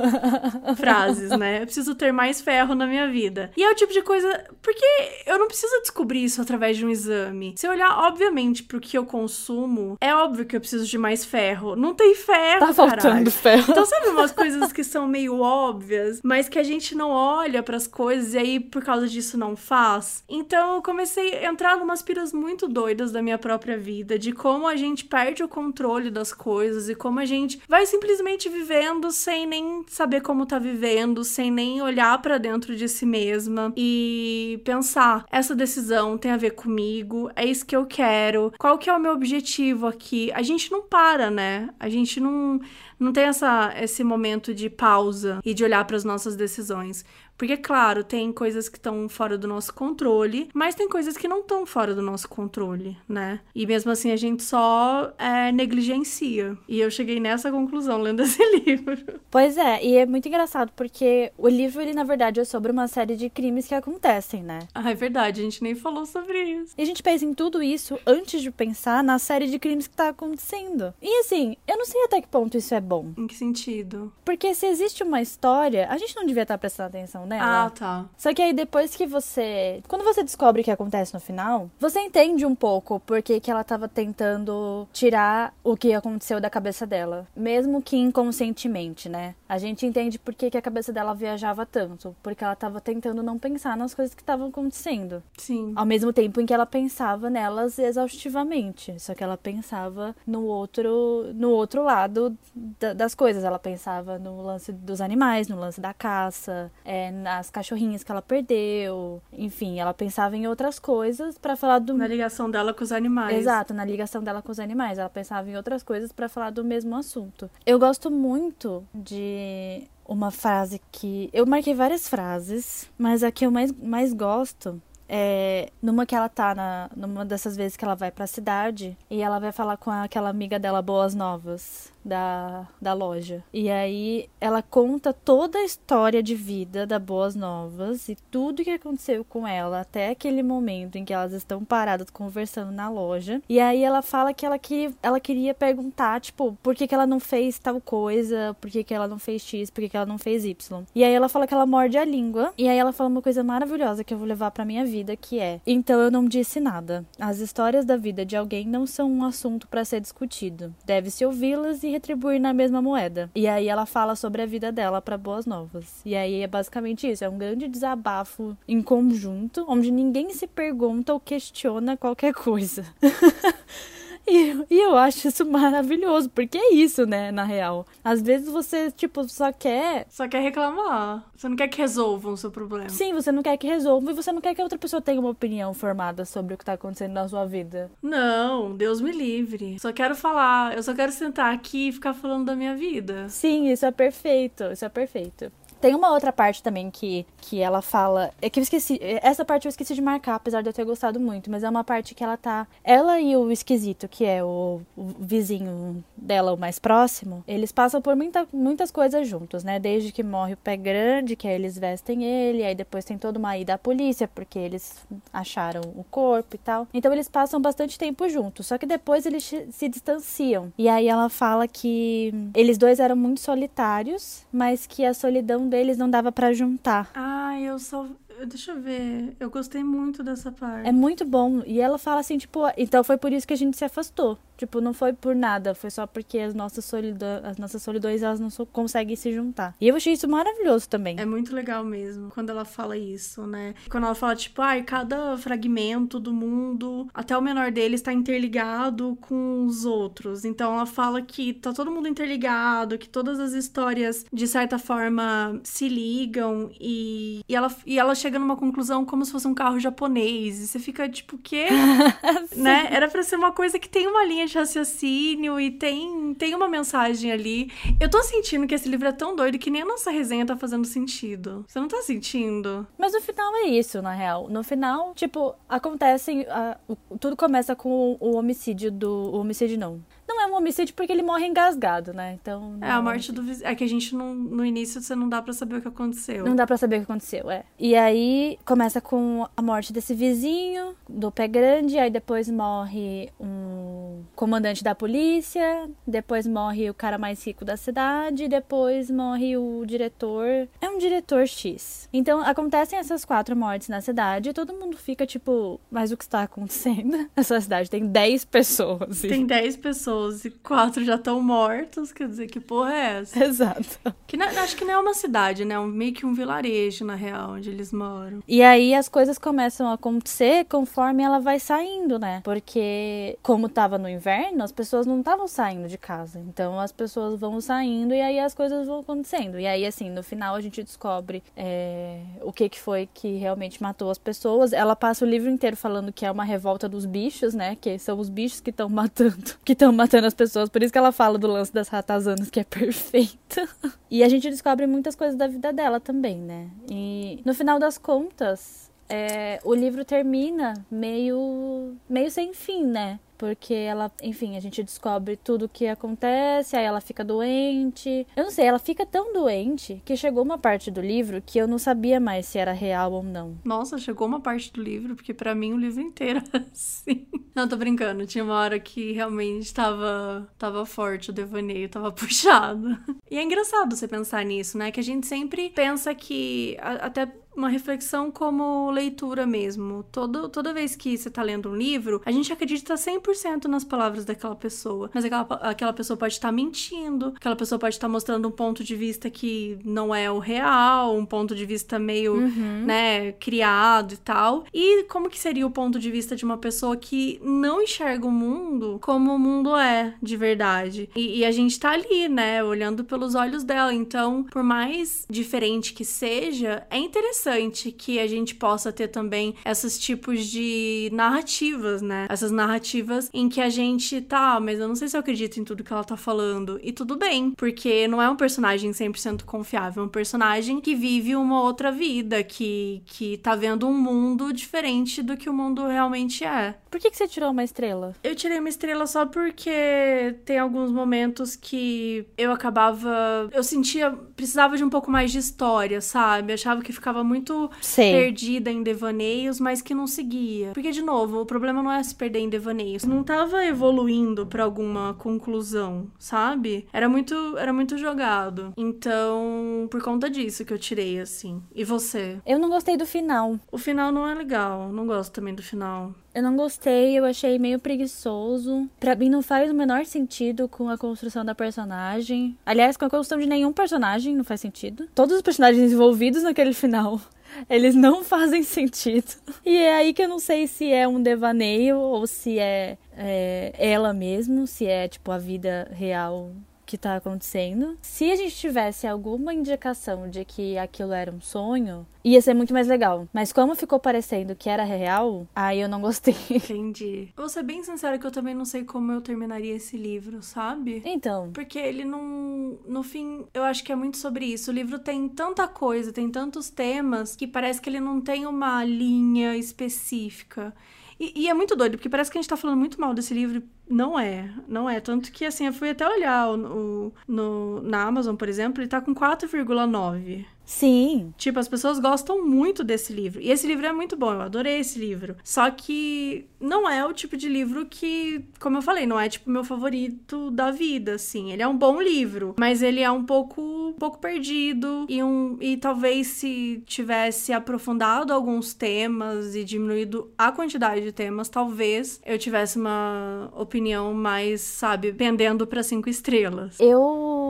Frases, 1.04 1.30
né? 1.30 1.62
Eu 1.62 1.66
preciso 1.66 1.94
ter 1.94 2.12
mais 2.12 2.40
ferro 2.40 2.75
na 2.75 2.87
minha 2.87 3.08
vida. 3.08 3.50
E 3.56 3.62
é 3.62 3.70
o 3.70 3.75
tipo 3.75 3.92
de 3.92 4.02
coisa. 4.02 4.44
Porque 4.62 4.84
eu 5.26 5.38
não 5.38 5.46
preciso 5.46 5.80
descobrir 5.80 6.25
isso 6.25 6.40
através 6.40 6.76
de 6.76 6.84
um 6.84 6.90
exame. 6.90 7.54
Se 7.56 7.66
eu 7.66 7.70
olhar, 7.70 7.99
obviamente, 8.06 8.62
pro 8.62 8.80
que 8.80 8.96
eu 8.96 9.04
consumo, 9.04 9.96
é 10.00 10.14
óbvio 10.14 10.44
que 10.44 10.56
eu 10.56 10.61
preciso 10.61 10.87
de 10.87 10.99
mais 10.99 11.25
ferro. 11.25 11.76
Não 11.76 11.94
tem 11.94 12.14
ferro. 12.14 12.66
Tá 12.66 12.73
faltando 12.73 13.02
caralho. 13.02 13.30
ferro. 13.30 13.64
Então, 13.68 13.84
sabe 13.87 14.08
umas 14.08 14.32
coisas 14.32 14.73
que 14.73 14.84
são 14.84 15.06
meio 15.06 15.40
óbvias, 15.40 16.20
mas 16.23 16.49
que 16.49 16.58
a 16.58 16.62
gente 16.62 16.94
não 16.94 17.11
olha 17.11 17.62
pras 17.62 17.87
coisas 17.87 18.34
e 18.34 18.38
aí 18.38 18.61
por 18.61 18.82
causa 18.82 19.08
disso 19.08 19.37
não 19.37 19.56
faz? 19.56 20.25
Então, 20.28 20.76
eu 20.76 20.82
comecei 20.82 21.38
a 21.38 21.50
entrar 21.50 21.76
numas 21.76 22.02
piras 22.02 22.32
muito 22.32 22.68
doidas 22.68 23.12
da 23.12 23.23
minha 23.23 23.38
própria 23.38 23.76
vida, 23.76 24.18
de 24.18 24.32
como 24.32 24.66
a 24.66 24.76
gente 24.76 25.04
perde 25.04 25.42
o 25.42 25.49
controle 25.49 26.11
das 26.11 26.32
coisas 26.32 26.88
e 26.88 26.94
como 26.94 27.20
a 27.20 27.25
gente 27.25 27.61
vai 27.68 27.87
simplesmente 27.87 28.49
vivendo 28.49 29.11
sem 29.11 29.46
nem 29.46 29.84
saber 29.88 30.20
como 30.20 30.46
tá 30.46 30.58
vivendo, 30.58 30.93
sem 31.24 31.50
nem 31.50 31.82
olhar 31.82 32.20
pra 32.20 32.38
dentro 32.38 32.76
de 32.76 32.88
si 32.88 33.06
mesma 33.06 33.72
e 33.76 34.60
pensar: 34.64 35.24
essa 35.30 35.54
decisão 35.54 36.18
tem 36.18 36.30
a 36.30 36.36
ver 36.36 36.52
comigo, 36.52 37.30
é 37.34 37.44
isso 37.44 37.66
que 37.66 37.76
eu 37.76 37.86
quero, 37.86 38.52
qual 38.58 38.78
que 38.78 38.88
é 38.88 38.92
o 38.92 39.00
meu 39.00 39.12
objetivo 39.12 39.86
aqui? 39.86 40.30
A 40.32 40.42
gente 40.42 40.70
não 40.70 40.82
para, 40.82 41.30
né? 41.30 41.70
A 41.78 41.88
gente 41.88 42.20
não 42.20 42.60
não 42.98 43.12
tem 43.12 43.24
essa, 43.24 43.74
esse 43.76 44.04
momento 44.04 44.54
de 44.54 44.70
pausa 44.70 45.40
e 45.44 45.52
de 45.52 45.64
olhar 45.64 45.84
para 45.84 45.96
as 45.96 46.04
nossas 46.04 46.36
decisões. 46.36 47.04
Porque, 47.37 47.57
claro, 47.57 48.05
tem 48.05 48.33
coisas 48.33 48.69
que 48.69 48.79
estão 48.79 49.09
fora 49.09 49.37
do 49.37 49.49
nosso 49.49 49.75
controle, 49.75 50.49
mas 50.55 50.75
tem 50.75 50.88
coisas 50.88 51.17
que 51.17 51.29
não 51.29 51.41
estão 51.41 51.67
fora 51.67 51.95
do 51.95 52.03
nosso 52.03 52.29
controle, 52.29 52.97
né? 53.09 53.41
E 53.55 53.67
mesmo 53.67 53.91
assim 53.91 54.11
a 54.11 54.17
gente 54.17 54.43
só 54.43 55.12
é, 55.19 55.50
negligencia. 55.53 56.57
E 56.69 56.81
eu 56.81 56.91
cheguei 56.91 57.19
nessa 57.19 57.50
conclusão 57.50 58.00
lendo 58.00 58.23
esse 58.25 58.43
livro. 58.61 58.97
Pois 59.31 59.57
é, 59.59 59.85
e 59.85 59.97
é 59.97 60.07
muito 60.07 60.29
engraçado 60.29 60.73
porque 60.76 61.33
o 61.37 61.49
livro, 61.49 61.83
ele 61.83 61.93
na 61.93 62.05
verdade 62.05 62.41
é 62.41 62.45
sobre 62.45 62.71
uma 62.71 62.87
série 62.87 63.17
de 63.17 63.29
crimes 63.29 63.67
que 63.67 63.75
acontecem, 63.75 64.43
né? 64.43 64.61
Ah, 64.75 64.91
é 64.91 64.95
verdade, 64.95 65.41
a 65.41 65.45
gente 65.45 65.62
nem 65.62 65.75
falou 65.75 66.07
sobre 66.07 66.43
isso. 66.43 66.75
E 66.79 66.83
a 66.83 66.87
gente 66.87 67.03
pensa 67.03 67.25
em 67.25 67.35
tudo 67.35 67.62
isso 67.62 67.99
antes 68.07 68.43
de 68.43 68.50
pensar 68.50 69.03
na 69.03 69.19
série 69.19 69.50
de 69.50 69.59
crimes 69.59 69.87
que 69.87 69.97
tá 69.97 70.09
acontecendo. 70.09 70.95
E 71.03 71.21
assim, 71.21 71.57
eu 71.67 71.76
não 71.76 71.85
sei 71.85 72.03
até 72.05 72.21
que 72.21 72.29
ponto 72.29 72.57
isso 72.57 72.75
é 72.75 72.81
bom. 72.81 73.12
Em 73.17 73.26
que 73.26 73.35
sentido? 73.35 74.12
Porque 74.25 74.55
se 74.55 74.67
existe 74.67 75.03
uma 75.03 75.21
história, 75.21 75.88
a 75.91 75.99
gente 75.99 76.14
não 76.14 76.25
devia 76.25 76.43
estar 76.43 76.59
prestando 76.59 76.88
atenção 76.88 77.24
nela. 77.26 77.66
Ah, 77.66 77.71
tá. 77.71 78.04
Só 78.16 78.33
que 78.35 78.43
aí 78.43 78.52
depois 78.52 78.95
que 78.97 79.07
você. 79.07 79.83
Quando 79.88 80.04
você 80.04 80.23
descobre 80.23 80.62
o 80.62 80.64
que 80.64 80.71
acontece 80.71 81.12
no 81.14 81.21
final, 81.21 81.71
você 81.78 82.00
entende 82.00 82.45
um 82.47 82.54
pouco 82.54 83.00
porque 83.00 83.40
que 83.40 83.50
ela 83.50 83.64
tava 83.64 83.88
tentando 83.88 84.87
tirar 84.93 85.54
o 85.62 85.76
que 85.76 85.93
aconteceu 85.93 86.40
da 86.40 86.49
cabeça 86.50 86.87
dela. 86.87 87.26
Mesmo 87.37 87.81
que 87.83 87.97
inconscientemente, 87.97 89.09
né? 89.09 89.35
A 89.49 89.59
gente 89.59 89.87
entende 89.87 90.19
por 90.19 90.35
que, 90.35 90.50
que 90.50 90.59
a 90.59 90.62
cabeça 90.62 90.93
dela 90.93 91.14
viajava 91.14 91.64
tanto. 91.64 92.14
Porque 92.23 92.43
ela 92.45 92.57
tava 92.57 92.81
tentando 92.81 93.23
não 93.23 93.38
pensar 93.38 93.76
nas 93.76 93.95
coisas 93.95 94.14
que 94.14 94.23
estavam 94.23 94.49
acontecendo. 94.49 95.23
Sim. 95.38 95.73
Ao 95.76 95.87
mesmo 95.87 96.12
tempo 96.12 96.40
em 96.40 96.47
que 96.47 96.52
ela 96.54 96.66
pensava 96.66 97.31
nelas 97.31 97.78
exaustivamente. 97.78 98.99
Só 99.00 99.14
que 99.14 99.23
ela 99.23 99.37
pensava 99.37 100.14
no 100.26 100.45
outro, 100.45 101.31
no 101.35 101.50
outro 101.50 101.83
lado 101.83 102.37
da- 102.81 102.93
das 102.93 103.14
coisas. 103.14 103.45
Ela 103.45 103.59
pensava 103.59 104.19
no 104.19 104.43
lance 104.43 104.73
dos 104.73 105.00
animais, 105.00 105.49
no 105.49 105.59
lance 105.59 105.81
da 105.81 105.93
caça, 105.95 106.71
é, 106.85 107.11
nas 107.14 107.50
cachorrinhas 107.50 108.02
que 108.02 108.11
ela 108.11 108.23
perdeu. 108.23 109.23
Enfim, 109.33 109.78
ela 109.78 109.94
pensava 109.94 110.37
em 110.37 110.47
outras 110.47 110.78
coisas 110.78 111.38
pra 111.38 111.56
falar 111.56 111.78
do. 111.78 111.94
Na 111.94 112.06
ligação 112.06 112.50
dela 112.50 112.75
com 112.75 112.85
os 112.85 112.92
animais. 112.92 113.38
Exato, 113.38 113.73
na 113.73 113.85
ligação 113.85 114.23
dela 114.23 114.42
com 114.42 114.52
os 114.52 114.59
animais. 114.59 114.99
Ela 114.99 115.09
pensava 115.09 115.49
em 115.49 115.56
outras 115.56 115.83
coisas 115.83 116.12
pra 116.12 116.28
falar 116.28 116.50
do 116.50 116.64
mesmo 116.64 116.94
assunto. 116.97 117.50
Eu 117.64 117.78
gosto 117.78 118.11
muito 118.11 118.85
de 118.94 119.85
uma 120.06 120.30
frase 120.30 120.80
que. 120.90 121.30
Eu 121.33 121.47
marquei 121.47 121.75
várias 121.75 122.09
frases, 122.09 122.90
mas 122.99 123.23
a 123.23 123.30
que 123.30 123.47
eu 123.47 123.50
mais, 123.50 123.73
mais 123.73 124.12
gosto 124.12 124.80
é 125.09 125.71
numa 125.83 126.06
que 126.06 126.14
ela 126.14 126.28
tá 126.28 126.54
na, 126.54 126.90
numa 126.97 127.25
dessas 127.25 127.56
vezes 127.56 127.76
que 127.76 127.85
ela 127.85 127.94
vai 127.94 128.11
pra 128.11 128.26
cidade 128.26 128.97
e 129.11 129.23
ela 129.23 129.38
vai 129.38 129.52
falar 129.52 129.76
com 129.76 129.90
aquela 129.90 130.30
amiga 130.30 130.59
dela 130.59 130.80
Boas 130.80 131.14
Novas 131.14 131.92
da, 132.04 132.68
da 132.80 132.92
loja. 132.92 133.42
E 133.52 133.70
aí 133.70 134.28
ela 134.40 134.62
conta 134.62 135.12
toda 135.12 135.58
a 135.58 135.64
história 135.64 136.23
de 136.23 136.34
vida 136.34 136.87
da 136.87 136.99
Boas 136.99 137.34
Novas 137.34 138.08
e 138.08 138.16
tudo 138.30 138.62
que 138.62 138.70
aconteceu 138.70 139.25
com 139.25 139.46
ela 139.46 139.80
até 139.80 140.11
aquele 140.11 140.42
momento 140.42 140.96
em 140.96 141.04
que 141.04 141.12
elas 141.12 141.32
estão 141.32 141.64
paradas 141.64 142.11
conversando 142.11 142.73
na 142.73 142.88
loja. 142.90 143.40
E 143.49 143.58
aí 143.58 143.82
ela 143.82 144.02
fala 144.02 144.34
que 144.34 144.44
ela, 144.44 144.58
que, 144.58 144.94
ela 145.02 145.18
queria 145.18 145.54
perguntar, 145.54 146.20
tipo, 146.20 146.56
por 146.62 146.75
que, 146.75 146.87
que 146.87 146.94
ela 146.94 147.06
não 147.06 147.20
fez 147.20 147.58
tal 147.58 147.80
coisa, 147.80 148.54
por 148.61 148.70
que, 148.70 148.84
que 148.84 148.94
ela 148.94 149.08
não 149.08 149.18
fez 149.18 149.42
X, 149.42 149.70
por 149.70 149.80
que, 149.80 149.88
que 149.88 149.96
ela 149.96 150.06
não 150.06 150.18
fez 150.18 150.44
Y. 150.44 150.84
E 150.94 151.02
aí 151.02 151.12
ela 151.12 151.28
fala 151.28 151.46
que 151.46 151.54
ela 151.54 151.66
morde 151.66 151.96
a 151.96 152.04
língua. 152.04 152.52
E 152.58 152.68
aí 152.68 152.76
ela 152.76 152.92
fala 152.92 153.08
uma 153.08 153.23
coisa 153.23 153.42
maravilhosa 153.42 154.04
que 154.04 154.12
eu 154.12 154.18
vou 154.18 154.26
levar 154.26 154.50
pra 154.50 154.64
minha 154.64 154.85
vida, 154.85 155.16
que 155.16 155.38
é: 155.38 155.61
Então 155.66 156.00
eu 156.00 156.11
não 156.11 156.24
disse 156.26 156.61
nada. 156.61 157.05
As 157.18 157.38
histórias 157.38 157.85
da 157.85 157.96
vida 157.96 158.24
de 158.24 158.37
alguém 158.37 158.66
não 158.66 158.87
são 158.87 159.11
um 159.11 159.24
assunto 159.24 159.68
pra 159.68 159.85
ser 159.85 160.00
discutido. 160.00 160.74
Deve-se 160.85 161.24
ouvi-las 161.24 161.83
e 161.83 161.93
retribuir 161.94 162.40
na 162.40 162.52
mesma 162.52 162.83
moeda. 162.83 163.30
E 163.35 163.46
aí 163.46 163.68
ela 163.68 163.87
fala 163.87 164.14
sobre 164.16 164.42
a 164.42 164.46
vida 164.46 164.70
dela 164.70 165.00
pra 165.00 165.16
Boas 165.16 165.46
Novas. 165.46 166.00
E 166.04 166.14
aí 166.14 166.42
é 166.42 166.46
basicamente 166.46 167.11
isso, 167.11 167.24
é 167.24 167.28
um 167.28 167.38
grande 167.38 167.68
desabafo 167.68 168.57
em 168.68 168.83
conjunto, 168.83 169.64
onde 169.68 169.90
ninguém 169.90 170.30
se 170.30 170.46
pergunta 170.46 171.12
ou 171.12 171.20
questiona 171.20 171.96
qualquer 171.96 172.35
coisa. 172.35 172.85
E, 174.34 174.64
e 174.70 174.80
eu 174.80 174.96
acho 174.96 175.28
isso 175.28 175.44
maravilhoso, 175.44 176.30
porque 176.30 176.56
é 176.56 176.74
isso, 176.74 177.04
né, 177.04 177.30
na 177.30 177.44
real. 177.44 177.87
Às 178.02 178.22
vezes 178.22 178.48
você, 178.48 178.90
tipo, 178.90 179.28
só 179.28 179.52
quer. 179.52 180.06
Só 180.08 180.26
quer 180.26 180.40
reclamar. 180.40 181.24
Você 181.37 181.48
não 181.48 181.56
quer 181.56 181.68
que 181.68 181.78
resolvam 181.78 182.32
o 182.32 182.37
seu 182.37 182.50
problema. 182.50 182.88
Sim, 182.88 183.12
você 183.12 183.30
não 183.30 183.42
quer 183.42 183.56
que 183.58 183.66
resolva 183.66 184.10
e 184.10 184.14
você 184.14 184.32
não 184.32 184.40
quer 184.40 184.54
que 184.54 184.60
a 184.60 184.64
outra 184.64 184.78
pessoa 184.78 185.02
tenha 185.02 185.20
uma 185.20 185.30
opinião 185.30 185.74
formada 185.74 186.24
sobre 186.24 186.54
o 186.54 186.58
que 186.58 186.64
tá 186.64 186.72
acontecendo 186.72 187.12
na 187.12 187.28
sua 187.28 187.44
vida. 187.44 187.90
Não, 188.02 188.74
Deus 188.74 189.00
me 189.00 189.12
livre. 189.12 189.78
Só 189.78 189.92
quero 189.92 190.14
falar. 190.14 190.74
Eu 190.74 190.82
só 190.82 190.94
quero 190.94 191.12
sentar 191.12 191.52
aqui 191.52 191.88
e 191.88 191.92
ficar 191.92 192.14
falando 192.14 192.46
da 192.46 192.56
minha 192.56 192.74
vida. 192.74 193.28
Sim, 193.28 193.68
isso 193.70 193.84
é 193.84 193.90
perfeito, 193.90 194.64
isso 194.72 194.84
é 194.84 194.88
perfeito. 194.88 195.52
Tem 195.85 195.94
uma 195.94 196.12
outra 196.12 196.33
parte 196.33 196.62
também 196.62 196.90
que, 196.90 197.27
que 197.37 197.61
ela 197.61 197.83
fala. 197.83 198.31
É 198.40 198.49
que 198.49 198.59
eu 198.59 198.62
esqueci. 198.62 198.99
Essa 199.03 199.44
parte 199.44 199.66
eu 199.66 199.68
esqueci 199.68 199.94
de 199.94 200.01
marcar, 200.01 200.37
apesar 200.37 200.62
de 200.62 200.68
eu 200.70 200.73
ter 200.73 200.83
gostado 200.83 201.20
muito. 201.20 201.51
Mas 201.51 201.62
é 201.62 201.68
uma 201.68 201.85
parte 201.85 202.14
que 202.14 202.25
ela 202.25 202.38
tá. 202.38 202.66
Ela 202.83 203.20
e 203.20 203.37
o 203.37 203.53
esquisito, 203.53 204.09
que 204.09 204.25
é 204.25 204.42
o, 204.42 204.81
o 204.97 205.09
vizinho 205.18 206.03
dela, 206.16 206.55
o 206.55 206.57
mais 206.57 206.79
próximo, 206.79 207.44
eles 207.47 207.70
passam 207.70 208.01
por 208.01 208.16
muita, 208.16 208.49
muitas 208.51 208.90
coisas 208.90 209.29
juntos, 209.29 209.62
né? 209.62 209.79
Desde 209.79 210.11
que 210.11 210.23
morre 210.23 210.55
o 210.55 210.57
pé 210.57 210.75
grande, 210.75 211.37
que 211.37 211.47
aí 211.47 211.55
eles 211.55 211.77
vestem 211.77 212.25
ele, 212.25 212.64
aí 212.64 212.75
depois 212.75 213.05
tem 213.05 213.18
toda 213.18 213.38
uma 213.38 213.55
ida 213.59 213.75
à 213.75 213.79
polícia, 213.79 214.27
porque 214.27 214.59
eles 214.59 215.07
acharam 215.35 215.83
o 215.97 216.05
corpo 216.11 216.57
e 216.57 216.59
tal. 216.59 216.88
Então 216.94 217.12
eles 217.12 217.29
passam 217.29 217.61
bastante 217.61 217.99
tempo 217.99 218.27
juntos. 218.27 218.68
Só 218.68 218.79
que 218.79 218.87
depois 218.87 219.27
eles 219.27 219.53
se 219.70 219.88
distanciam. 219.90 220.73
E 220.79 220.88
aí 220.88 221.09
ela 221.09 221.29
fala 221.29 221.68
que 221.68 222.33
eles 222.55 222.79
dois 222.79 222.99
eram 222.99 223.16
muito 223.16 223.40
solitários, 223.40 224.47
mas 224.51 224.87
que 224.87 225.05
a 225.05 225.12
solidão 225.12 225.73
deles 225.74 225.98
não 225.98 226.08
dava 226.08 226.30
pra 226.30 226.52
juntar. 226.52 227.10
Ah, 227.16 227.58
eu 227.60 227.80
só. 227.80 228.06
Deixa 228.46 228.70
eu 228.70 228.80
ver. 228.80 229.34
Eu 229.40 229.50
gostei 229.50 229.82
muito 229.82 230.22
dessa 230.22 230.52
parte. 230.52 230.88
É 230.88 230.92
muito 230.92 231.24
bom. 231.24 231.62
E 231.66 231.80
ela 231.80 231.98
fala 231.98 232.20
assim, 232.20 232.38
tipo, 232.38 232.60
então 232.76 233.02
foi 233.02 233.16
por 233.16 233.32
isso 233.32 233.44
que 233.46 233.52
a 233.52 233.56
gente 233.56 233.76
se 233.76 233.84
afastou. 233.84 234.38
Tipo, 234.57 234.81
não 234.81 234.95
foi 234.95 235.12
por 235.12 235.35
nada, 235.35 235.75
foi 235.75 235.90
só 235.90 236.07
porque 236.07 236.38
as 236.38 236.55
nossas, 236.55 236.85
solidão, 236.85 237.40
as 237.45 237.59
nossas 237.59 237.83
solidões 237.83 238.23
elas 238.23 238.38
não 238.40 238.51
so- 238.51 238.67
conseguem 238.67 239.17
se 239.17 239.33
juntar. 239.33 239.75
E 239.81 239.88
eu 239.88 239.97
achei 239.97 240.12
isso 240.12 240.29
maravilhoso 240.29 240.88
também. 240.88 241.17
É 241.19 241.25
muito 241.27 241.55
legal 241.55 241.85
mesmo 241.85 242.31
quando 242.31 242.51
ela 242.51 242.64
fala 242.64 242.97
isso, 242.97 243.47
né? 243.47 243.75
Quando 243.90 244.05
ela 244.05 244.14
fala, 244.14 244.37
tipo, 244.37 244.62
ai, 244.62 244.83
cada 244.83 245.37
fragmento 245.38 246.21
do 246.21 246.33
mundo, 246.33 247.09
até 247.12 247.37
o 247.37 247.40
menor 247.43 247.71
deles, 247.73 248.01
tá 248.03 248.12
interligado 248.12 249.17
com 249.21 249.67
os 249.67 249.85
outros. 249.85 250.45
Então 250.45 250.73
ela 250.75 250.87
fala 250.87 251.21
que 251.21 251.53
tá 251.55 251.73
todo 251.73 251.90
mundo 251.90 252.07
interligado, 252.09 252.97
que 252.99 253.09
todas 253.09 253.40
as 253.40 253.53
histórias, 253.53 254.25
de 254.33 254.47
certa 254.47 254.79
forma, 254.79 255.61
se 255.64 255.88
ligam 255.88 256.71
e, 256.81 257.40
e, 257.49 257.55
ela, 257.57 257.75
e 257.85 257.99
ela 257.99 258.14
chega 258.14 258.38
numa 258.38 258.57
conclusão 258.57 259.05
como 259.05 259.25
se 259.25 259.33
fosse 259.33 259.49
um 259.49 259.55
carro 259.55 259.81
japonês. 259.81 260.61
E 260.61 260.67
você 260.69 260.79
fica, 260.79 261.09
tipo, 261.09 261.37
o 261.37 261.38
quê? 261.38 261.67
né? 262.57 262.88
Era 262.90 263.09
pra 263.09 263.23
ser 263.23 263.37
uma 263.37 263.53
coisa 263.53 263.79
que 263.79 263.88
tem 263.88 264.07
uma 264.07 264.25
linha 264.25 264.43
de 264.46 264.59
raciocínio 264.59 265.59
e 265.61 265.70
tem, 265.70 266.35
tem 266.35 266.54
uma 266.54 266.68
mensagem 266.68 267.30
ali. 267.33 267.70
Eu 268.00 268.09
tô 268.11 268.22
sentindo 268.22 268.66
que 268.66 268.74
esse 268.74 268.88
livro 268.88 269.09
é 269.09 269.12
tão 269.12 269.35
doido 269.37 269.59
que 269.59 269.70
nem 269.70 269.83
a 269.83 269.87
nossa 269.87 270.11
resenha 270.11 270.44
tá 270.46 270.57
fazendo 270.57 270.85
sentido. 270.87 271.64
Você 271.68 271.78
não 271.80 271.88
tá 271.88 272.00
sentindo? 272.02 272.87
Mas 272.98 273.12
no 273.12 273.20
final 273.20 273.54
é 273.57 273.68
isso, 273.68 274.00
na 274.02 274.12
real. 274.12 274.48
No 274.48 274.62
final, 274.62 275.12
tipo, 275.14 275.54
acontece. 275.68 276.46
ah, 276.50 276.76
o- 276.88 276.96
tudo 277.18 277.37
começa 277.37 277.74
com 277.76 278.16
o 278.20 278.37
homicídio 278.37 278.90
do. 278.90 279.11
O 279.11 279.37
homicídio 279.40 279.78
não. 279.78 280.00
Não 280.26 280.40
é 280.40 280.46
um 280.46 280.56
homicídio 280.56 280.94
porque 280.94 281.12
ele 281.12 281.22
morre 281.22 281.46
engasgado, 281.46 282.12
né? 282.12 282.38
Então. 282.40 282.78
É, 282.80 282.90
a 282.90 283.02
morte 283.02 283.30
do 283.32 283.42
vizinho. 283.42 283.68
É 283.68 283.74
que 283.74 283.84
a 283.84 283.88
gente 283.88 284.14
não. 284.14 284.34
No 284.34 284.64
início 284.64 285.00
você 285.00 285.14
não 285.14 285.28
dá 285.28 285.42
para 285.42 285.52
saber 285.52 285.76
o 285.76 285.82
que 285.82 285.88
aconteceu. 285.88 286.44
Não 286.44 286.56
dá 286.56 286.66
para 286.66 286.76
saber 286.76 286.96
o 286.96 286.98
que 287.00 287.04
aconteceu, 287.04 287.50
é. 287.50 287.64
E 287.78 287.94
aí 287.94 288.58
começa 288.64 289.00
com 289.00 289.46
a 289.56 289.62
morte 289.62 289.92
desse 289.92 290.14
vizinho, 290.14 290.94
do 291.08 291.30
pé 291.30 291.46
grande, 291.46 291.98
aí 291.98 292.10
depois 292.10 292.48
morre 292.48 293.30
um 293.38 294.22
comandante 294.34 294.82
da 294.82 294.94
polícia, 294.94 295.88
depois 296.06 296.46
morre 296.46 296.88
o 296.88 296.94
cara 296.94 297.18
mais 297.18 297.44
rico 297.46 297.64
da 297.64 297.76
cidade, 297.76 298.48
depois 298.48 299.10
morre 299.10 299.56
o 299.56 299.84
diretor. 299.87 300.68
É 300.80 300.88
um 300.88 300.98
diretor 300.98 301.46
X. 301.46 302.08
Então 302.12 302.40
acontecem 302.40 302.98
essas 302.98 303.24
quatro 303.24 303.54
mortes 303.56 303.88
na 303.88 304.00
cidade 304.00 304.50
e 304.50 304.52
todo 304.52 304.72
mundo 304.72 304.96
fica 304.96 305.26
tipo, 305.26 305.80
mas 305.90 306.12
o 306.12 306.16
que 306.16 306.24
está 306.24 306.42
acontecendo? 306.42 307.28
Essa 307.37 307.60
cidade 307.60 307.90
tem 307.90 308.06
10 308.06 308.44
pessoas. 308.46 309.20
Tem 309.20 309.44
10 309.46 309.76
pessoas 309.76 310.13
e 310.44 310.50
quatro 310.50 311.05
já 311.05 311.16
estão 311.16 311.40
mortos, 311.42 312.12
quer 312.12 312.29
dizer, 312.29 312.46
que 312.46 312.61
porra 312.61 312.94
é 312.94 313.20
essa? 313.20 313.42
Exato. 313.44 313.98
Que 314.27 314.37
acho 314.42 314.77
que 314.77 314.85
não 314.85 314.94
é 314.94 314.98
uma 314.98 315.14
cidade, 315.14 315.64
né? 315.64 315.79
Um, 315.79 315.87
meio 315.87 316.12
que 316.12 316.24
um 316.24 316.35
vilarejo, 316.35 317.05
na 317.05 317.14
real, 317.14 317.53
onde 317.53 317.70
eles 317.70 317.92
moram. 317.92 318.42
E 318.46 318.62
aí 318.62 318.94
as 318.94 319.09
coisas 319.09 319.38
começam 319.38 319.88
a 319.88 319.94
acontecer 319.94 320.64
conforme 320.66 321.22
ela 321.22 321.38
vai 321.38 321.59
saindo, 321.59 322.18
né? 322.18 322.40
Porque, 322.42 323.38
como 323.42 323.68
tava 323.68 323.98
no 323.98 324.09
inverno, 324.09 324.62
as 324.62 324.72
pessoas 324.72 325.07
não 325.07 325.18
estavam 325.20 325.46
saindo 325.46 325.88
de 325.88 325.98
casa. 325.98 326.38
Então 326.38 326.79
as 326.81 326.92
pessoas 326.92 327.38
vão 327.38 327.61
saindo 327.61 328.14
e 328.14 328.20
aí 328.20 328.38
as 328.38 328.55
coisas 328.55 328.87
vão 328.87 329.00
acontecendo. 329.00 329.59
E 329.59 329.66
aí, 329.66 329.85
assim, 329.85 330.11
no 330.11 330.22
final 330.22 330.55
a 330.55 330.61
gente 330.61 330.83
descobre 330.83 331.42
é, 331.57 332.20
o 332.40 332.53
que, 332.53 332.68
que 332.68 332.81
foi 332.81 333.09
que 333.12 333.37
realmente 333.37 333.83
matou 333.83 334.11
as 334.11 334.18
pessoas. 334.18 334.72
Ela 334.72 334.96
passa 334.96 335.24
o 335.24 335.29
livro 335.29 335.50
inteiro 335.50 335.77
falando 335.77 336.12
que 336.12 336.24
é 336.24 336.31
uma 336.31 336.44
revolta 336.44 336.88
dos 336.88 337.05
bichos, 337.05 337.55
né? 337.55 337.77
Que 337.81 337.98
são 337.98 338.18
os 338.18 338.29
bichos 338.29 338.61
que 338.61 338.70
estão 338.70 338.88
matando, 338.88 339.57
que 339.64 339.72
estão 339.72 339.92
matando 339.92 340.04
as 340.27 340.35
pessoas. 340.35 340.69
Por 340.69 340.83
isso 340.83 340.93
que 340.93 340.99
ela 340.99 341.12
fala 341.12 341.38
do 341.38 341.47
lance 341.47 341.73
das 341.73 341.88
ratazanas, 341.88 342.51
que 342.51 342.61
é 342.61 342.64
perfeita. 342.64 343.69
e 344.11 344.23
a 344.23 344.29
gente 344.29 344.51
descobre 344.51 344.87
muitas 344.87 345.14
coisas 345.14 345.37
da 345.37 345.47
vida 345.47 345.73
dela 345.73 346.01
também, 346.01 346.38
né? 346.38 346.69
E 346.90 347.40
no 347.45 347.55
final 347.55 347.79
das 347.79 347.99
contas, 347.99 348.90
é, 349.09 349.61
o 349.64 349.75
livro 349.75 350.05
termina 350.05 350.75
meio, 350.90 351.95
meio 352.09 352.31
sem 352.31 352.53
fim, 352.53 352.85
né? 352.85 353.19
Porque 353.44 353.74
ela, 353.74 354.11
enfim, 354.22 354.57
a 354.57 354.61
gente 354.61 354.83
descobre 354.83 355.37
tudo 355.37 355.66
o 355.66 355.68
que 355.68 355.87
acontece, 355.87 356.74
aí 356.74 356.85
ela 356.87 356.98
fica 356.98 357.22
doente. 357.22 358.26
Eu 358.35 358.44
não 358.44 358.50
sei, 358.50 358.64
ela 358.64 358.78
fica 358.78 359.04
tão 359.04 359.35
doente 359.35 360.00
que 360.02 360.16
chegou 360.16 360.42
uma 360.42 360.57
parte 360.57 360.90
do 360.90 361.02
livro 361.02 361.42
que 361.44 361.59
eu 361.59 361.68
não 361.68 361.76
sabia 361.76 362.18
mais 362.18 362.46
se 362.46 362.59
era 362.59 362.72
real 362.72 363.12
ou 363.12 363.22
não. 363.22 363.59
Nossa, 363.62 363.98
chegou 363.98 364.26
uma 364.26 364.40
parte 364.40 364.72
do 364.72 364.83
livro, 364.83 365.14
porque 365.14 365.35
para 365.35 365.54
mim 365.54 365.74
o 365.74 365.76
livro 365.76 366.00
inteiro 366.00 366.42
era 366.54 366.64
assim. 366.72 367.26
Não, 367.54 367.68
tô 367.68 367.76
brincando, 367.76 368.26
tinha 368.26 368.42
uma 368.42 368.54
hora 368.54 368.80
que 368.80 369.12
realmente 369.12 369.74
tava, 369.74 370.48
tava 370.57 370.87
forte 370.87 371.28
o 371.28 371.33
devaneio, 371.33 371.87
tava 371.90 372.11
puxado. 372.12 372.98
E 373.30 373.37
é 373.37 373.42
engraçado 373.42 373.94
você 373.94 374.09
pensar 374.09 374.42
nisso, 374.42 374.78
né? 374.78 374.90
Que 374.90 375.00
a 375.00 375.04
gente 375.04 375.26
sempre 375.26 375.68
pensa 375.68 376.14
que, 376.14 376.78
até 376.80 377.30
uma 377.57 377.69
reflexão 377.69 378.31
como 378.31 378.90
leitura 378.90 379.47
mesmo. 379.47 380.05
Todo, 380.11 380.49
toda 380.49 380.75
vez 380.75 380.97
que 380.97 381.17
você 381.17 381.31
tá 381.31 381.43
lendo 381.43 381.71
um 381.71 381.77
livro, 381.77 382.21
a 382.25 382.33
gente 382.33 382.53
acredita 382.53 382.95
100% 382.95 383.67
nas 383.67 383.85
palavras 383.85 384.25
daquela 384.25 384.57
pessoa. 384.57 385.11
Mas 385.14 385.25
aquela, 385.25 385.43
aquela 385.62 385.93
pessoa 385.93 386.17
pode 386.17 386.35
estar 386.35 386.49
tá 386.49 386.53
mentindo, 386.53 387.33
aquela 387.37 387.57
pessoa 387.57 387.79
pode 387.79 387.95
estar 387.95 388.07
tá 388.07 388.12
mostrando 388.12 388.49
um 388.49 388.51
ponto 388.51 388.83
de 388.83 388.97
vista 388.97 389.31
que 389.31 389.79
não 389.85 390.14
é 390.14 390.31
o 390.31 390.38
real, 390.38 391.17
um 391.17 391.27
ponto 391.27 391.55
de 391.55 391.64
vista 391.64 391.99
meio, 391.99 392.35
uhum. 392.35 392.85
né, 392.85 393.33
criado 393.33 394.14
e 394.14 394.17
tal. 394.17 394.64
E 394.73 395.05
como 395.05 395.31
que 395.31 395.38
seria 395.38 395.67
o 395.67 395.71
ponto 395.71 395.99
de 395.99 396.11
vista 396.11 396.35
de 396.35 396.45
uma 396.45 396.59
pessoa 396.59 396.97
que 396.97 397.40
não 397.43 397.83
enxerga 397.83 398.27
o 398.27 398.31
mundo 398.31 398.99
como 399.01 399.35
o 399.35 399.38
mundo 399.38 399.77
é 399.77 400.14
de 400.23 400.37
verdade? 400.37 401.09
E, 401.14 401.38
e 401.38 401.45
a 401.45 401.51
gente 401.51 401.79
tá 401.79 401.90
ali, 401.90 402.29
né, 402.29 402.62
olhando 402.62 403.05
pelos 403.05 403.35
olhos 403.35 403.64
dela. 403.64 403.93
Então, 403.93 404.45
por 404.45 404.62
mais 404.62 405.27
diferente 405.29 405.93
que 405.93 406.05
seja, 406.05 406.87
é 406.90 406.99
interessante 406.99 407.43
interessante 407.50 407.92
que 407.92 408.18
a 408.18 408.26
gente 408.26 408.54
possa 408.54 408.92
ter 408.92 409.09
também 409.09 409.54
esses 409.64 409.98
tipos 409.98 410.46
de 410.46 411.11
narrativas, 411.12 412.00
né? 412.02 412.26
Essas 412.28 412.50
narrativas 412.50 413.30
em 413.33 413.48
que 413.48 413.61
a 413.61 413.68
gente 413.68 414.20
tá, 414.20 414.59
mas 414.61 414.78
eu 414.78 414.88
não 414.88 414.94
sei 414.94 415.09
se 415.09 415.16
eu 415.16 415.20
acredito 415.20 415.59
em 415.59 415.64
tudo 415.64 415.85
que 415.85 415.92
ela 415.92 416.04
tá 416.04 416.16
falando. 416.16 416.78
E 416.83 416.92
tudo 416.92 417.16
bem, 417.16 417.52
porque 417.52 418.07
não 418.09 418.20
é 418.20 418.28
um 418.28 418.37
personagem 418.37 418.90
100% 418.90 419.44
confiável, 419.44 420.02
é 420.02 420.07
um 420.07 420.09
personagem 420.09 420.80
que 420.80 420.94
vive 420.94 421.37
uma 421.37 421.62
outra 421.62 421.90
vida, 421.90 422.42
que, 422.42 423.02
que 423.07 423.38
tá 423.38 423.54
vendo 423.54 423.87
um 423.87 423.94
mundo 423.94 424.52
diferente 424.52 425.22
do 425.22 425.37
que 425.37 425.48
o 425.48 425.52
mundo 425.52 425.87
realmente 425.87 426.44
é. 426.44 426.74
Por 426.94 427.00
que, 427.00 427.11
que 427.11 427.16
você 427.16 427.26
tirou 427.26 427.50
uma 427.50 427.64
estrela? 427.64 428.14
Eu 428.22 428.37
tirei 428.37 428.61
uma 428.61 428.68
estrela 428.68 429.04
só 429.09 429.26
porque 429.26 430.37
tem 430.44 430.61
alguns 430.61 430.92
momentos 430.92 431.57
que 431.57 432.24
eu 432.38 432.52
acabava. 432.52 433.48
Eu 433.52 433.64
sentia. 433.64 434.12
Precisava 434.37 434.76
de 434.76 434.85
um 434.85 434.88
pouco 434.88 435.11
mais 435.11 435.33
de 435.33 435.38
história, 435.38 436.00
sabe? 436.00 436.52
Eu 436.52 436.54
achava 436.54 436.83
que 436.83 436.92
ficava 436.92 437.24
muito 437.24 437.34
Sei. 437.81 438.12
perdida 438.12 438.70
em 438.70 438.83
devaneios, 438.83 439.61
mas 439.61 439.81
que 439.83 439.94
não 439.94 440.07
seguia. 440.07 440.73
Porque, 440.73 440.90
de 440.90 441.03
novo, 441.03 441.40
o 441.40 441.47
problema 441.47 441.83
não 441.83 441.92
é 441.92 442.03
se 442.03 442.14
perder 442.14 442.40
em 442.40 442.49
devaneios. 442.49 443.05
Não 443.05 443.23
tava 443.23 443.64
evoluindo 443.64 444.47
para 444.47 444.64
alguma 444.64 445.14
conclusão, 445.14 446.07
sabe? 446.18 446.87
Era 446.92 447.09
muito, 447.09 447.57
era 447.57 447.73
muito 447.73 447.97
jogado. 447.99 448.73
Então, 448.77 449.88
por 449.90 450.03
conta 450.03 450.29
disso 450.29 450.64
que 450.64 450.73
eu 450.73 450.79
tirei, 450.79 451.20
assim. 451.20 451.62
E 451.75 451.85
você? 451.85 452.40
Eu 452.47 452.59
não 452.59 452.68
gostei 452.68 452.97
do 452.97 453.07
final. 453.07 453.59
O 453.70 453.79
final 453.79 454.12
não 454.12 454.27
é 454.29 454.35
legal. 454.35 454.90
Não 454.92 455.07
gosto 455.07 455.33
também 455.33 455.55
do 455.55 455.62
final. 455.62 456.14
Eu 456.35 456.42
não 456.42 456.57
gostei, 456.57 457.16
eu 457.16 457.25
achei 457.25 457.59
meio 457.59 457.79
preguiçoso. 457.79 458.88
Pra 458.99 459.14
mim 459.14 459.29
não 459.29 459.40
faz 459.40 459.70
o 459.70 459.75
menor 459.75 460.05
sentido 460.05 460.68
com 460.68 460.88
a 460.88 460.99
construção 460.99 461.44
da 461.44 461.55
personagem. 461.55 462.59
Aliás, 462.66 462.97
com 462.97 463.05
a 463.05 463.11
construção 463.11 463.38
de 463.38 463.47
nenhum 463.47 463.73
personagem 463.73 464.35
não 464.35 464.42
faz 464.42 464.61
sentido. 464.61 465.09
Todos 465.14 465.37
os 465.37 465.42
personagens 465.42 465.92
envolvidos 465.92 466.42
naquele 466.42 466.73
final 466.75 467.20
eles 467.68 467.94
não 467.94 468.25
fazem 468.25 468.62
sentido. 468.62 469.33
E 469.64 469.77
é 469.77 469.94
aí 469.94 470.12
que 470.12 470.23
eu 470.23 470.29
não 470.29 470.38
sei 470.38 470.66
se 470.66 470.92
é 470.92 471.07
um 471.07 471.23
devaneio 471.23 471.99
ou 471.99 472.27
se 472.27 472.59
é, 472.59 472.99
é, 473.16 473.73
ela 473.79 474.12
mesmo, 474.12 474.66
se 474.66 474.87
é 474.87 475.07
tipo 475.07 475.31
a 475.31 475.38
vida 475.38 475.88
real 475.92 476.51
que 476.85 476.99
tá 476.99 477.16
acontecendo. 477.16 477.97
Se 478.03 478.31
a 478.31 478.37
gente 478.37 478.57
tivesse 478.57 479.07
alguma 479.07 479.53
indicação 479.53 480.29
de 480.29 480.44
que 480.44 480.77
aquilo 480.79 481.12
era 481.12 481.31
um 481.31 481.40
sonho, 481.40 482.07
ia 482.25 482.40
ser 482.40 482.55
muito 482.55 482.73
mais 482.73 482.88
legal. 482.88 483.29
Mas 483.33 483.53
como 483.53 483.75
ficou 483.75 483.99
parecendo 483.99 484.55
que 484.55 484.68
era 484.68 484.85
real, 484.85 485.47
aí 485.55 485.81
eu 485.81 485.88
não 485.88 486.01
gostei. 486.01 486.35
Entendi. 486.51 487.29
Vou 487.37 487.49
ser 487.49 487.62
bem 487.62 487.83
sincera 487.83 488.18
que 488.18 488.27
eu 488.27 488.31
também 488.31 488.55
não 488.55 488.64
sei 488.64 488.85
como 488.85 489.12
eu 489.12 489.20
terminaria 489.20 489.75
esse 489.75 489.97
livro, 489.97 490.42
sabe? 490.42 491.03
Então. 491.05 491.51
Porque 491.53 491.79
ele 491.79 492.05
não. 492.05 492.79
No 492.87 493.03
fim, 493.03 493.44
eu 493.53 493.62
acho 493.64 493.85
que 493.85 493.92
é 493.92 493.97
muito 493.97 494.16
sobre 494.16 494.47
isso. 494.47 494.70
O 494.70 494.75
livro 494.75 494.99
tem 494.99 495.29
tanta 495.29 495.68
coisa, 495.68 496.12
tem 496.12 496.31
tantos 496.31 496.70
temas, 496.70 497.37
que 497.37 497.47
parece 497.47 497.81
que 497.81 497.88
ele 497.90 498.01
não 498.01 498.20
tem 498.20 498.47
uma 498.47 498.85
linha 498.85 499.57
específica. 499.57 500.75
E, 501.18 501.42
e, 501.42 501.48
é 501.48 501.55
muito 501.55 501.77
doido, 501.77 501.92
porque 501.92 502.09
parece 502.09 502.31
que 502.31 502.38
a 502.38 502.40
gente 502.40 502.48
tá 502.48 502.57
falando 502.57 502.79
muito 502.79 503.00
mal 503.00 503.14
desse 503.14 503.33
livro 503.33 503.62
não 503.88 504.18
é, 504.18 504.53
não 504.66 504.88
é. 504.88 505.00
Tanto 505.00 505.31
que, 505.31 505.44
assim, 505.44 505.66
eu 505.66 505.72
fui 505.72 505.90
até 505.90 506.09
olhar 506.09 506.50
o, 506.50 507.07
o 507.09 507.12
no, 507.27 507.83
na 507.83 508.03
Amazon, 508.03 508.35
por 508.37 508.48
exemplo, 508.48 508.83
ele 508.83 508.88
tá 508.88 509.00
com 509.00 509.14
4,9. 509.14 510.44
Sim. 510.64 511.33
Tipo, 511.37 511.59
as 511.59 511.68
pessoas 511.68 511.98
gostam 511.98 512.44
muito 512.44 512.83
desse 512.83 513.12
livro. 513.12 513.40
E 513.40 513.50
esse 513.50 513.66
livro 513.66 513.87
é 513.87 513.92
muito 513.92 514.16
bom, 514.16 514.33
eu 514.33 514.40
adorei 514.40 514.79
esse 514.79 514.98
livro. 514.98 515.37
Só 515.44 515.70
que 515.70 516.46
não 516.59 516.88
é 516.88 517.05
o 517.05 517.12
tipo 517.12 517.37
de 517.37 517.48
livro 517.48 517.87
que, 517.87 518.44
como 518.59 518.79
eu 518.79 518.83
falei, 518.83 519.07
não 519.07 519.20
é 519.20 519.29
tipo 519.29 519.50
meu 519.50 519.64
favorito 519.64 520.50
da 520.50 520.70
vida, 520.70 521.14
assim. 521.14 521.53
Ele 521.53 521.62
é 521.62 521.68
um 521.68 521.77
bom 521.77 522.00
livro, 522.00 522.55
mas 522.59 522.83
ele 522.83 523.00
é 523.00 523.11
um 523.11 523.24
pouco, 523.24 523.61
um 523.61 523.92
pouco 523.92 524.18
perdido 524.18 525.07
e 525.09 525.22
um 525.22 525.59
e 525.61 525.77
talvez 525.77 526.29
se 526.29 526.83
tivesse 526.87 527.53
aprofundado 527.53 528.33
alguns 528.33 528.74
temas 528.74 529.55
e 529.55 529.64
diminuído 529.64 530.31
a 530.38 530.50
quantidade 530.50 531.03
de 531.03 531.12
temas, 531.12 531.48
talvez 531.48 532.20
eu 532.24 532.38
tivesse 532.38 532.79
uma 532.79 533.50
opinião 533.55 534.12
mais, 534.14 534.61
sabe, 534.61 535.12
pendendo 535.12 535.66
para 535.66 535.83
cinco 535.83 536.09
estrelas. 536.09 536.79
Eu 536.81 537.43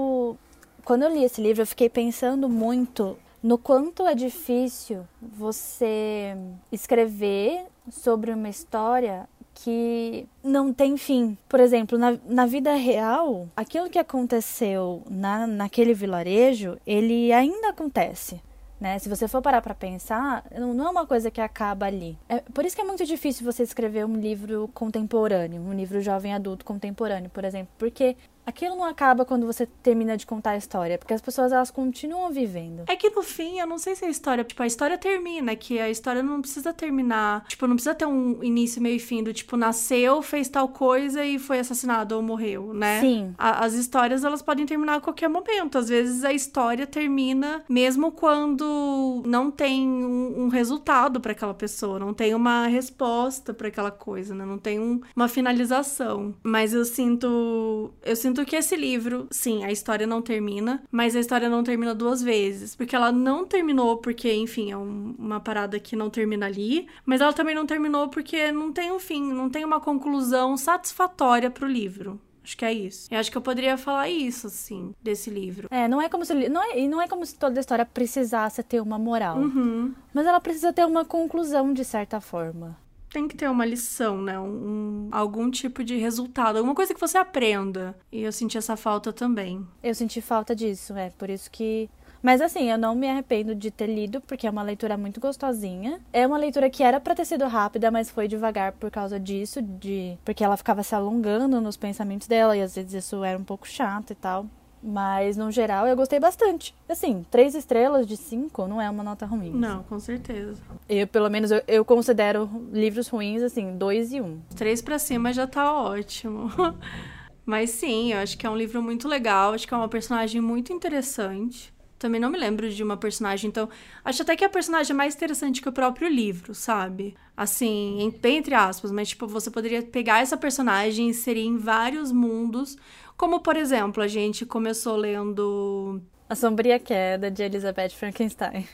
quando 0.84 1.02
eu 1.02 1.12
li 1.12 1.24
esse 1.24 1.40
livro, 1.40 1.62
eu 1.62 1.66
fiquei 1.66 1.88
pensando 1.88 2.48
muito 2.48 3.16
no 3.42 3.58
quanto 3.58 4.06
é 4.06 4.14
difícil 4.14 5.06
você 5.20 6.36
escrever 6.72 7.66
sobre 7.90 8.32
uma 8.32 8.48
história 8.48 9.28
que 9.54 10.26
não 10.42 10.72
tem 10.72 10.96
fim. 10.96 11.38
Por 11.48 11.60
exemplo, 11.60 11.96
na, 11.96 12.18
na 12.26 12.46
vida 12.46 12.74
real, 12.74 13.48
aquilo 13.56 13.88
que 13.88 13.98
aconteceu 13.98 15.02
na, 15.08 15.46
naquele 15.46 15.94
vilarejo, 15.94 16.78
ele 16.86 17.32
ainda 17.32 17.68
acontece. 17.68 18.40
Né? 18.80 18.98
Se 18.98 19.08
você 19.08 19.28
for 19.28 19.40
parar 19.40 19.62
para 19.62 19.74
pensar, 19.74 20.44
não 20.58 20.86
é 20.86 20.90
uma 20.90 21.06
coisa 21.06 21.30
que 21.30 21.40
acaba 21.40 21.86
ali. 21.86 22.18
É, 22.28 22.40
por 22.52 22.64
isso 22.64 22.74
que 22.74 22.82
é 22.82 22.84
muito 22.84 23.04
difícil 23.06 23.44
você 23.44 23.62
escrever 23.62 24.04
um 24.04 24.16
livro 24.16 24.68
contemporâneo, 24.74 25.62
um 25.62 25.72
livro 25.72 26.00
jovem 26.00 26.34
adulto 26.34 26.64
contemporâneo, 26.64 27.30
por 27.30 27.44
exemplo, 27.44 27.72
porque 27.78 28.16
aquilo 28.46 28.76
não 28.76 28.84
acaba 28.84 29.24
quando 29.24 29.46
você 29.46 29.66
termina 29.82 30.16
de 30.16 30.26
contar 30.26 30.50
a 30.50 30.56
história, 30.56 30.98
porque 30.98 31.14
as 31.14 31.20
pessoas 31.20 31.52
elas 31.52 31.70
continuam 31.70 32.30
vivendo. 32.30 32.84
É 32.86 32.96
que 32.96 33.10
no 33.10 33.22
fim, 33.22 33.58
eu 33.58 33.66
não 33.66 33.78
sei 33.78 33.94
se 33.94 34.04
a 34.04 34.08
história, 34.08 34.44
tipo, 34.44 34.62
a 34.62 34.66
história 34.66 34.98
termina, 34.98 35.54
que 35.56 35.78
a 35.78 35.90
história 35.90 36.22
não 36.22 36.40
precisa 36.40 36.72
terminar, 36.72 37.44
tipo, 37.46 37.66
não 37.66 37.76
precisa 37.76 37.94
ter 37.94 38.06
um 38.06 38.42
início, 38.42 38.82
meio 38.82 38.96
e 38.96 39.00
fim 39.00 39.22
do 39.22 39.32
tipo, 39.32 39.56
nasceu, 39.56 40.22
fez 40.22 40.48
tal 40.48 40.68
coisa 40.68 41.24
e 41.24 41.38
foi 41.38 41.58
assassinado 41.58 42.16
ou 42.16 42.22
morreu, 42.22 42.72
né? 42.74 43.00
Sim. 43.00 43.34
A, 43.38 43.64
as 43.64 43.74
histórias, 43.74 44.24
elas 44.24 44.42
podem 44.42 44.66
terminar 44.66 44.96
a 44.96 45.00
qualquer 45.00 45.28
momento. 45.28 45.78
Às 45.78 45.88
vezes 45.88 46.24
a 46.24 46.32
história 46.32 46.86
termina 46.86 47.64
mesmo 47.68 48.12
quando 48.12 49.22
não 49.26 49.50
tem 49.50 49.86
um, 49.86 50.44
um 50.44 50.48
resultado 50.48 51.20
para 51.20 51.32
aquela 51.32 51.54
pessoa, 51.54 51.98
não 51.98 52.12
tem 52.12 52.34
uma 52.34 52.66
resposta 52.66 53.54
para 53.54 53.68
aquela 53.68 53.90
coisa, 53.90 54.34
né? 54.34 54.44
Não 54.44 54.58
tem 54.58 54.78
um, 54.78 55.00
uma 55.14 55.28
finalização. 55.28 56.34
Mas 56.42 56.74
eu 56.74 56.84
sinto, 56.84 57.92
eu 58.04 58.16
sinto 58.16 58.33
que 58.42 58.56
esse 58.56 58.74
livro, 58.74 59.26
sim, 59.30 59.62
a 59.64 59.70
história 59.70 60.06
não 60.06 60.22
termina, 60.22 60.82
mas 60.90 61.14
a 61.14 61.20
história 61.20 61.46
não 61.50 61.62
termina 61.62 61.94
duas 61.94 62.22
vezes, 62.22 62.74
porque 62.74 62.96
ela 62.96 63.12
não 63.12 63.44
terminou 63.44 63.98
porque, 63.98 64.32
enfim, 64.32 64.72
é 64.72 64.76
um, 64.78 65.14
uma 65.18 65.40
parada 65.40 65.78
que 65.78 65.94
não 65.94 66.08
termina 66.08 66.46
ali, 66.46 66.86
mas 67.04 67.20
ela 67.20 67.34
também 67.34 67.54
não 67.54 67.66
terminou 67.66 68.08
porque 68.08 68.50
não 68.50 68.72
tem 68.72 68.90
um 68.90 68.98
fim, 68.98 69.30
não 69.30 69.50
tem 69.50 69.62
uma 69.62 69.80
conclusão 69.80 70.56
satisfatória 70.56 71.50
pro 71.50 71.68
livro. 71.68 72.18
Acho 72.44 72.58
que 72.58 72.64
é 72.64 72.72
isso. 72.72 73.08
Eu 73.10 73.18
acho 73.18 73.30
que 73.30 73.38
eu 73.38 73.42
poderia 73.42 73.78
falar 73.78 74.10
isso, 74.10 74.48
assim, 74.48 74.94
desse 75.02 75.30
livro. 75.30 75.66
É, 75.70 75.88
não 75.88 76.00
é 76.00 76.10
como 76.10 76.26
se 76.26 76.34
não 76.48 76.62
é, 76.62 76.86
não 76.86 77.00
é 77.00 77.08
como 77.08 77.24
se 77.24 77.38
toda 77.38 77.58
a 77.58 77.62
história 77.62 77.86
precisasse 77.86 78.62
ter 78.62 78.82
uma 78.82 78.98
moral. 78.98 79.38
Uhum. 79.38 79.94
Mas 80.12 80.26
ela 80.26 80.38
precisa 80.38 80.70
ter 80.70 80.84
uma 80.84 81.06
conclusão 81.06 81.72
de 81.72 81.84
certa 81.84 82.20
forma. 82.20 82.76
Tem 83.14 83.28
que 83.28 83.36
ter 83.36 83.48
uma 83.48 83.64
lição, 83.64 84.20
né? 84.20 84.36
Um, 84.40 84.44
um, 84.44 85.08
algum 85.12 85.48
tipo 85.48 85.84
de 85.84 85.96
resultado, 85.96 86.56
alguma 86.56 86.74
coisa 86.74 86.92
que 86.92 86.98
você 86.98 87.16
aprenda. 87.16 87.96
E 88.10 88.22
eu 88.22 88.32
senti 88.32 88.58
essa 88.58 88.76
falta 88.76 89.12
também. 89.12 89.64
Eu 89.80 89.94
senti 89.94 90.20
falta 90.20 90.52
disso, 90.52 90.94
é. 90.96 91.10
Por 91.10 91.30
isso 91.30 91.48
que 91.48 91.88
mas 92.20 92.40
assim, 92.40 92.70
eu 92.70 92.78
não 92.78 92.94
me 92.94 93.08
arrependo 93.08 93.54
de 93.54 93.70
ter 93.70 93.86
lido, 93.86 94.20
porque 94.22 94.46
é 94.46 94.50
uma 94.50 94.62
leitura 94.62 94.96
muito 94.96 95.20
gostosinha. 95.20 96.00
É 96.10 96.26
uma 96.26 96.38
leitura 96.38 96.68
que 96.70 96.82
era 96.82 96.98
para 96.98 97.14
ter 97.14 97.26
sido 97.26 97.46
rápida, 97.46 97.88
mas 97.90 98.10
foi 98.10 98.26
devagar 98.26 98.72
por 98.72 98.90
causa 98.90 99.20
disso, 99.20 99.62
de 99.62 100.18
porque 100.24 100.42
ela 100.42 100.56
ficava 100.56 100.82
se 100.82 100.94
alongando 100.94 101.60
nos 101.60 101.76
pensamentos 101.76 102.26
dela 102.26 102.56
e 102.56 102.62
às 102.62 102.74
vezes 102.74 102.94
isso 102.94 103.22
era 103.22 103.38
um 103.38 103.44
pouco 103.44 103.68
chato 103.68 104.10
e 104.10 104.16
tal. 104.16 104.46
Mas, 104.86 105.38
no 105.38 105.50
geral, 105.50 105.86
eu 105.86 105.96
gostei 105.96 106.20
bastante. 106.20 106.74
Assim, 106.86 107.24
três 107.30 107.54
estrelas 107.54 108.06
de 108.06 108.18
cinco 108.18 108.68
não 108.68 108.82
é 108.82 108.90
uma 108.90 109.02
nota 109.02 109.24
ruim. 109.24 109.50
Não, 109.50 109.82
com 109.84 109.98
certeza. 109.98 110.60
Eu, 110.86 111.06
pelo 111.06 111.30
menos, 111.30 111.50
eu, 111.50 111.62
eu 111.66 111.84
considero 111.86 112.50
livros 112.70 113.08
ruins, 113.08 113.40
assim, 113.40 113.78
dois 113.78 114.12
e 114.12 114.20
um. 114.20 114.42
Três 114.54 114.82
pra 114.82 114.98
cima 114.98 115.32
já 115.32 115.46
tá 115.46 115.72
ótimo. 115.72 116.50
Mas 117.46 117.70
sim, 117.70 118.12
eu 118.12 118.18
acho 118.18 118.36
que 118.36 118.46
é 118.46 118.50
um 118.50 118.56
livro 118.56 118.82
muito 118.82 119.08
legal. 119.08 119.54
Acho 119.54 119.66
que 119.66 119.72
é 119.72 119.76
uma 119.76 119.88
personagem 119.88 120.42
muito 120.42 120.70
interessante. 120.70 121.72
Também 121.98 122.20
não 122.20 122.28
me 122.28 122.36
lembro 122.36 122.68
de 122.68 122.82
uma 122.82 122.98
personagem, 122.98 123.48
então 123.48 123.66
acho 124.04 124.20
até 124.20 124.36
que 124.36 124.44
a 124.44 124.48
personagem 124.50 124.92
é 124.92 124.96
mais 124.96 125.14
interessante 125.14 125.62
que 125.62 125.68
o 125.70 125.72
próprio 125.72 126.06
livro, 126.06 126.54
sabe? 126.54 127.14
Assim, 127.34 128.12
bem 128.20 128.36
entre 128.36 128.54
aspas, 128.54 128.92
mas 128.92 129.08
tipo, 129.08 129.26
você 129.26 129.50
poderia 129.50 129.80
pegar 129.82 130.20
essa 130.20 130.36
personagem 130.36 131.06
e 131.06 131.10
inserir 131.10 131.46
em 131.46 131.56
vários 131.56 132.12
mundos, 132.12 132.76
como 133.16 133.40
por 133.40 133.56
exemplo, 133.56 134.02
a 134.02 134.08
gente 134.08 134.44
começou 134.44 134.96
lendo 134.96 136.00
A 136.28 136.34
Sombria 136.34 136.78
Queda 136.78 137.30
de 137.30 137.42
Elizabeth 137.42 137.90
Frankenstein. 137.90 138.66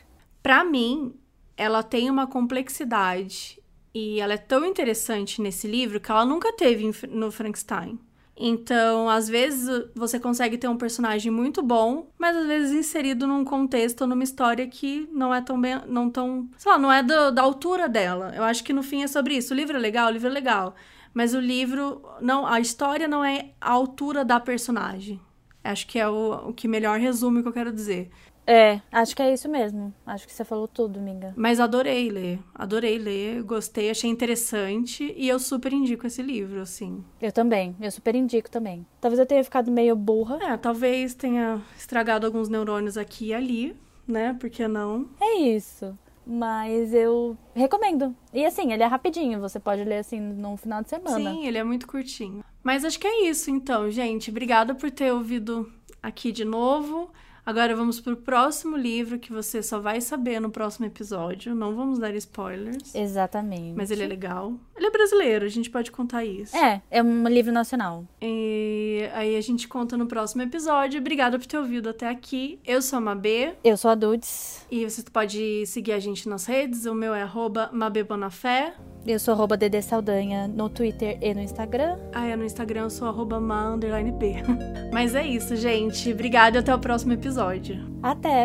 Para 0.42 0.64
mim, 0.64 1.14
ela 1.56 1.82
tem 1.82 2.10
uma 2.10 2.26
complexidade 2.26 3.60
e 3.94 4.20
ela 4.20 4.34
é 4.34 4.38
tão 4.38 4.64
interessante 4.64 5.42
nesse 5.42 5.66
livro 5.66 6.00
que 6.00 6.10
ela 6.10 6.24
nunca 6.24 6.52
teve 6.52 6.90
no 7.08 7.30
Frankenstein. 7.30 7.98
Então, 8.42 9.10
às 9.10 9.28
vezes 9.28 9.68
você 9.94 10.18
consegue 10.18 10.56
ter 10.56 10.66
um 10.66 10.76
personagem 10.78 11.30
muito 11.30 11.62
bom, 11.62 12.08
mas 12.18 12.34
às 12.34 12.46
vezes 12.46 12.72
inserido 12.72 13.26
num 13.26 13.44
contexto, 13.44 14.06
numa 14.06 14.24
história 14.24 14.66
que 14.66 15.06
não 15.12 15.34
é 15.34 15.42
tão 15.42 15.60
bem, 15.60 15.78
não 15.86 16.08
tão, 16.08 16.48
sei 16.56 16.72
lá, 16.72 16.78
não 16.78 16.90
é 16.90 17.02
do, 17.02 17.30
da 17.30 17.42
altura 17.42 17.86
dela. 17.86 18.32
Eu 18.34 18.42
acho 18.42 18.64
que 18.64 18.72
no 18.72 18.82
fim 18.82 19.02
é 19.02 19.06
sobre 19.06 19.36
isso. 19.36 19.52
O 19.52 19.56
livro 19.56 19.76
é 19.76 19.78
legal, 19.78 20.08
o 20.08 20.10
livro 20.10 20.28
é 20.28 20.32
legal, 20.32 20.74
mas 21.12 21.34
o 21.34 21.40
livro 21.40 22.02
não, 22.20 22.46
a 22.46 22.60
história 22.60 23.08
não 23.08 23.24
é 23.24 23.50
a 23.60 23.70
altura 23.70 24.24
da 24.24 24.38
personagem. 24.40 25.20
Acho 25.62 25.86
que 25.86 25.98
é 25.98 26.08
o, 26.08 26.48
o 26.48 26.52
que 26.52 26.66
melhor 26.66 26.98
resume 26.98 27.40
o 27.40 27.42
que 27.42 27.48
eu 27.48 27.52
quero 27.52 27.72
dizer. 27.72 28.10
É, 28.46 28.80
acho 28.90 29.14
que 29.14 29.22
é 29.22 29.32
isso 29.32 29.48
mesmo. 29.48 29.94
Acho 30.04 30.26
que 30.26 30.32
você 30.32 30.44
falou 30.44 30.66
tudo, 30.66 30.98
amiga. 30.98 31.32
Mas 31.36 31.60
adorei 31.60 32.10
ler. 32.10 32.40
Adorei 32.52 32.98
ler, 32.98 33.42
gostei, 33.44 33.90
achei 33.90 34.10
interessante 34.10 35.14
e 35.16 35.28
eu 35.28 35.38
super 35.38 35.72
indico 35.72 36.06
esse 36.06 36.20
livro, 36.20 36.60
assim. 36.60 37.04
Eu 37.20 37.30
também, 37.30 37.76
eu 37.80 37.90
super 37.92 38.14
indico 38.14 38.50
também. 38.50 38.84
Talvez 39.00 39.20
eu 39.20 39.26
tenha 39.26 39.44
ficado 39.44 39.70
meio 39.70 39.94
burra. 39.94 40.38
É, 40.42 40.56
talvez 40.56 41.14
tenha 41.14 41.62
estragado 41.78 42.26
alguns 42.26 42.48
neurônios 42.48 42.96
aqui 42.96 43.26
e 43.26 43.34
ali, 43.34 43.76
né? 44.04 44.36
Por 44.40 44.50
que 44.50 44.66
não? 44.66 45.08
É 45.20 45.38
isso. 45.38 45.96
Mas 46.26 46.92
eu 46.94 47.36
recomendo. 47.54 48.14
E 48.32 48.44
assim, 48.44 48.72
ele 48.72 48.82
é 48.82 48.86
rapidinho, 48.86 49.40
você 49.40 49.58
pode 49.58 49.82
ler 49.84 49.98
assim 49.98 50.20
num 50.20 50.56
final 50.56 50.82
de 50.82 50.88
semana. 50.88 51.30
Sim, 51.30 51.46
ele 51.46 51.58
é 51.58 51.64
muito 51.64 51.86
curtinho. 51.86 52.44
Mas 52.62 52.84
acho 52.84 52.98
que 52.98 53.06
é 53.06 53.28
isso 53.28 53.50
então, 53.50 53.90
gente. 53.90 54.30
Obrigada 54.30 54.74
por 54.74 54.90
ter 54.90 55.12
ouvido 55.12 55.72
aqui 56.02 56.30
de 56.30 56.44
novo. 56.44 57.10
Agora 57.44 57.74
vamos 57.74 58.00
pro 58.00 58.16
próximo 58.16 58.76
livro 58.76 59.18
que 59.18 59.32
você 59.32 59.62
só 59.62 59.78
vai 59.78 60.00
saber 60.00 60.40
no 60.40 60.50
próximo 60.50 60.86
episódio. 60.86 61.54
Não 61.54 61.74
vamos 61.74 61.98
dar 61.98 62.14
spoilers. 62.14 62.94
Exatamente. 62.94 63.76
Mas 63.76 63.90
ele 63.90 64.02
é 64.02 64.06
legal. 64.06 64.54
Ele 64.76 64.86
é 64.86 64.90
brasileiro, 64.90 65.44
a 65.44 65.48
gente 65.48 65.70
pode 65.70 65.90
contar 65.90 66.24
isso. 66.24 66.56
É, 66.56 66.82
é 66.90 67.02
um 67.02 67.28
livro 67.28 67.52
nacional. 67.52 68.04
E 68.20 69.08
aí 69.12 69.36
a 69.36 69.40
gente 69.40 69.68
conta 69.68 69.96
no 69.96 70.06
próximo 70.06 70.42
episódio. 70.42 71.00
Obrigada 71.00 71.38
por 71.38 71.46
ter 71.46 71.58
ouvido 71.58 71.88
até 71.88 72.08
aqui. 72.08 72.58
Eu 72.64 72.80
sou 72.82 72.98
a 72.98 73.00
Mabê. 73.00 73.54
Eu 73.64 73.76
sou 73.76 73.90
a 73.90 73.94
Dudes. 73.94 74.66
E 74.70 74.88
você 74.88 75.02
pode 75.02 75.66
seguir 75.66 75.92
a 75.92 75.98
gente 75.98 76.28
nas 76.28 76.46
redes. 76.46 76.86
O 76.86 76.94
meu 76.94 77.14
é 77.14 77.22
arroba 77.22 77.70
Bonafé. 78.06 78.74
Eu 79.06 79.18
sou 79.18 79.32
arroba 79.34 79.56
Dede 79.56 79.80
Saldanha 79.82 80.46
no 80.46 80.68
Twitter 80.68 81.18
e 81.20 81.32
no 81.32 81.40
Instagram. 81.40 81.98
Ah, 82.12 82.26
é, 82.26 82.36
no 82.36 82.44
Instagram 82.44 82.82
eu 82.82 82.90
sou 82.90 83.08
arroba 83.08 83.40
ma, 83.40 83.76
Mas 84.92 85.14
é 85.14 85.26
isso, 85.26 85.56
gente. 85.56 86.12
Obrigada 86.12 86.58
e 86.58 86.60
até 86.60 86.74
o 86.74 86.78
próximo 86.78 87.12
episódio. 87.12 87.78
Até! 88.02 88.42